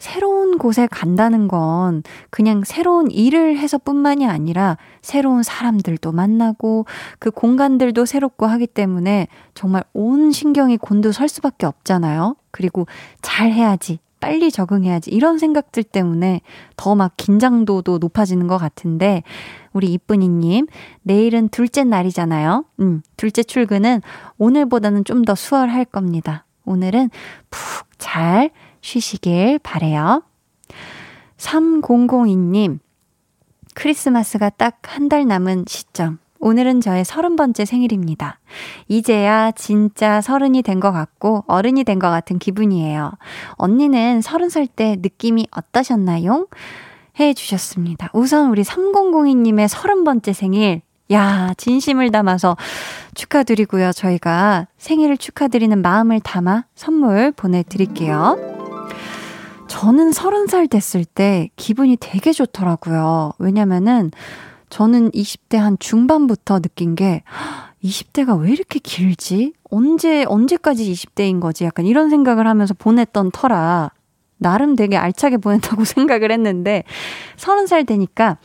[0.00, 6.86] 새로운 곳에 간다는 건 그냥 새로운 일을 해서 뿐만이 아니라 새로운 사람들도 만나고
[7.20, 12.34] 그 공간들도 새롭고 하기 때문에 정말 온 신경이 곤두설 수밖에 없잖아요.
[12.50, 12.86] 그리고
[13.22, 14.00] 잘 해야지.
[14.20, 15.10] 빨리 적응해야지.
[15.10, 16.40] 이런 생각들 때문에
[16.76, 19.22] 더 막 긴장도도 높아지는 것 같은데,
[19.72, 20.66] 우리 이쁜이님,
[21.02, 22.64] 내일은 둘째 날이잖아요.
[22.80, 24.02] 음, 둘째 출근은
[24.38, 26.44] 오늘보다는 좀 더 수월할 겁니다.
[26.64, 27.10] 오늘은
[27.50, 28.50] 푹 잘
[28.80, 30.22] 쉬시길 바래요.
[31.36, 32.78] 3002님,
[33.74, 36.18] 크리스마스가 딱 한 달 남은 시점.
[36.40, 38.38] 오늘은 저의 서른 번째 생일입니다.
[38.88, 43.12] 이제야 진짜 서른이 된 것 같고 어른이 된 것 같은 기분이에요.
[43.54, 46.46] 언니는 서른 살 때 느낌이 어떠셨나요?
[47.18, 48.10] 해 주셨습니다.
[48.12, 52.56] 우선 우리 3002님의 서른 번째 생일 야, 진심을 담아서
[53.14, 53.92] 축하드리고요.
[53.92, 58.36] 저희가 생일을 축하드리는 마음을 담아 선물 보내드릴게요.
[59.68, 63.32] 저는 서른 살 됐을 때 기분이 되게 좋더라고요.
[63.38, 64.10] 왜냐면은
[64.70, 67.22] 저는 20대 한 중반부터 느낀 게
[67.82, 69.52] 20대가 왜 이렇게 길지?
[69.70, 71.64] 언제, 언제까지 20대인 거지?
[71.64, 73.90] 약간 이런 생각을 하면서 보냈던 터라
[74.38, 76.84] 나름 되게 알차게 보냈다고 생각을 했는데
[77.36, 78.38] 30살 되니까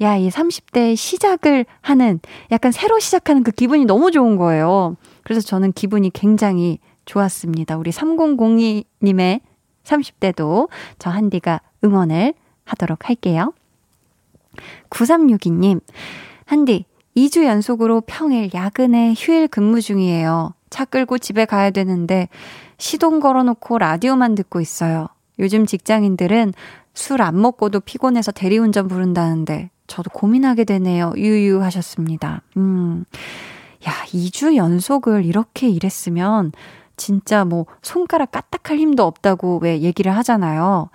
[0.00, 2.20] 야, 이 30대 시작을 하는
[2.50, 4.96] 약간 새로 시작하는 그 기분이 너무 좋은 거예요.
[5.24, 7.76] 그래서 저는 기분이 굉장히 좋았습니다.
[7.76, 9.40] 우리 3002님의
[9.84, 10.68] 30대도
[10.98, 13.52] 저 한디가 응원을 하도록 할게요.
[14.90, 15.80] 9362님,
[16.46, 16.84] 한디,
[17.16, 20.54] 2주 연속으로 평일 야근에 휴일 근무 중이에요.
[20.70, 22.28] 차 끌고 집에 가야 되는데
[22.78, 25.08] 시동 걸어놓고 라디오만 듣고 있어요.
[25.38, 26.52] 요즘 직장인들은
[26.94, 31.12] 술 안 먹고도 피곤해서 대리운전 부른다는데 저도 고민하게 되네요.
[31.16, 32.42] 유유 하셨습니다.
[32.56, 33.04] 음.
[33.88, 36.52] 야, 2주 연속을 이렇게 일했으면
[36.96, 40.90] 진짜 뭐 손가락 까딱할 힘도 없다고 왜 얘기를 하잖아요.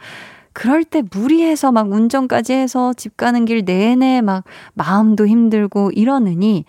[0.55, 6.63] 그럴 때 무리해서 막 운전까지 해서 집 가는 길 내내 막 마음도 힘들고 이러느니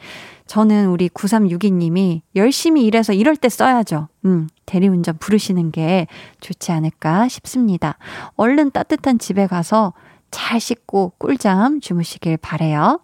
[0.47, 4.09] 저는 우리 9362님이 열심히 일해서 이럴 때 써야죠.
[4.25, 6.09] 음, 대리운전 부르시는 게
[6.41, 7.97] 좋지 않을까 싶습니다.
[8.35, 9.93] 얼른 따뜻한 집에 가서
[10.33, 12.99] 잘 씻고 꿀잠 주무시길 바래요.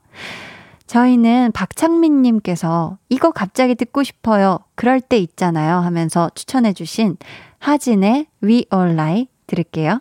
[0.89, 4.59] 저희는 박창민님께서 이거 갑자기 듣고 싶어요.
[4.75, 7.19] 그럴 때 있잖아요 하면서 추천해주신
[7.61, 10.01] 하진의 We All Lie 들을게요.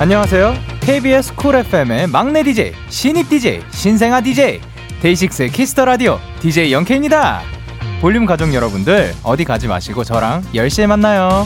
[0.00, 0.54] 안녕하세요.
[0.80, 4.58] KBS 쿨 FM의 막내 DJ, 신입 DJ, 신생아 DJ,
[5.02, 7.42] 데이식스의 키스 더 라디오 DJ 영케입니다.
[8.00, 11.44] 볼륨 가족 여러분들 어디 가지 마시고 저랑 10시에 만나요.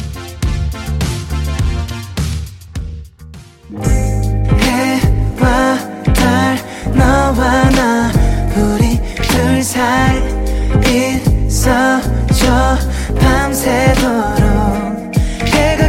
[13.18, 14.83] 밤새도록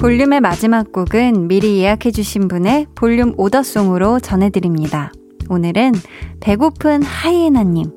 [0.00, 5.12] 볼륨의 마지막 곡은 미리 예약해주신 분의 볼륨 오더송으로 전해드립니다.
[5.50, 5.92] 오늘은
[6.40, 7.92] 배고픈 하이에나님.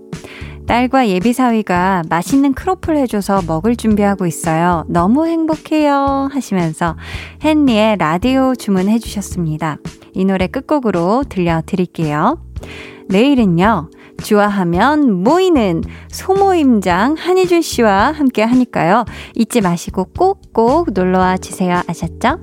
[0.67, 4.83] 딸과 예비사위가 맛있는 크로플 해줘서 먹을 준비하고 있어요.
[4.89, 6.27] 너무 행복해요.
[6.29, 6.97] 하시면서
[7.41, 9.77] 헨리의 라디오 주문해주셨습니다.
[10.13, 12.37] 이 노래 끝곡으로 들려드릴게요.
[13.07, 13.89] 내일은요,
[14.21, 19.05] 좋아하면 모이는 소모임장 한희준 씨와 함께 하니까요.
[19.35, 21.81] 잊지 마시고 꼭꼭 놀러와 주세요.
[21.87, 22.39] 아셨죠?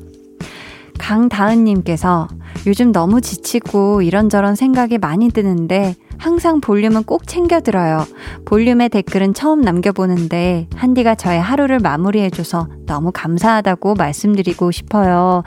[0.98, 2.28] 강다은님께서
[2.66, 8.04] 요즘 너무 지치고 이런저런 생각이 많이 드는데 항상 볼륨은 꼭 챙겨 들어요.
[8.44, 15.42] 볼륨의 댓글은 처음 남겨보는데 한디가 저의 하루를 마무리해줘서 너무 감사하다고 말씀드리고 싶어요.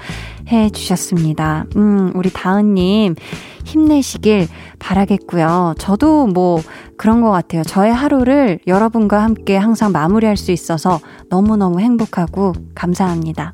[0.48, 1.66] 해 주셨습니다.
[1.76, 3.16] 음, 우리 다은님
[3.66, 4.48] 힘내시길
[4.80, 5.76] 바라겠고요.
[5.78, 6.60] 저도 뭐
[6.98, 7.64] 그런 것 같아요.
[7.64, 11.00] 저의 하루를 여러분과 함께 항상 마무리할 수 있어서
[11.30, 13.54] 너무너무 행복하고 감사합니다.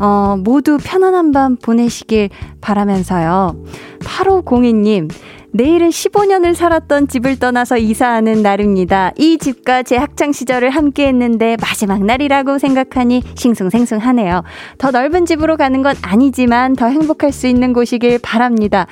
[0.00, 2.28] 어, 모두 편안한 밤 보내시길
[2.60, 3.56] 바라면서요.
[4.00, 5.10] 8502님,
[5.58, 9.10] 내일은 15년을 살았던 집을 떠나서 이사하는 날입니다.
[9.18, 14.44] 이 집과 제 학창 시절을 함께 했는데 마지막 날이라고 생각하니 싱숭생숭하네요.
[14.78, 18.86] 더 넓은 집으로 가는 건 아니지만 더 행복할 수 있는 곳이길 바랍니다.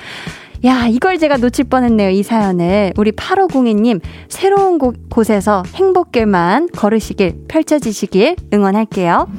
[0.65, 2.91] 야, 이걸 제가 놓칠 뻔했네요, 이 사연을.
[2.97, 9.29] 우리 8502님, 새로운 곳, 곳에서 행복길만 걸으시길, 펼쳐지시길 응원할게요.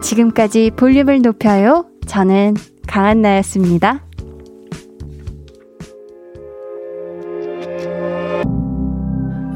[0.00, 1.86] 지금까지 볼륨을 높여요.
[2.06, 2.54] 저는
[2.86, 4.07] 강한나였습니다.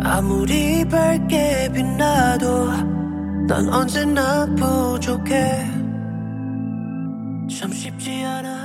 [0.04, 2.66] 아무리 밝게 빛나도
[3.46, 5.66] 난 언제나 부족해.
[7.48, 8.52] 참 쉽지 않아.
[8.52, 8.61] 넌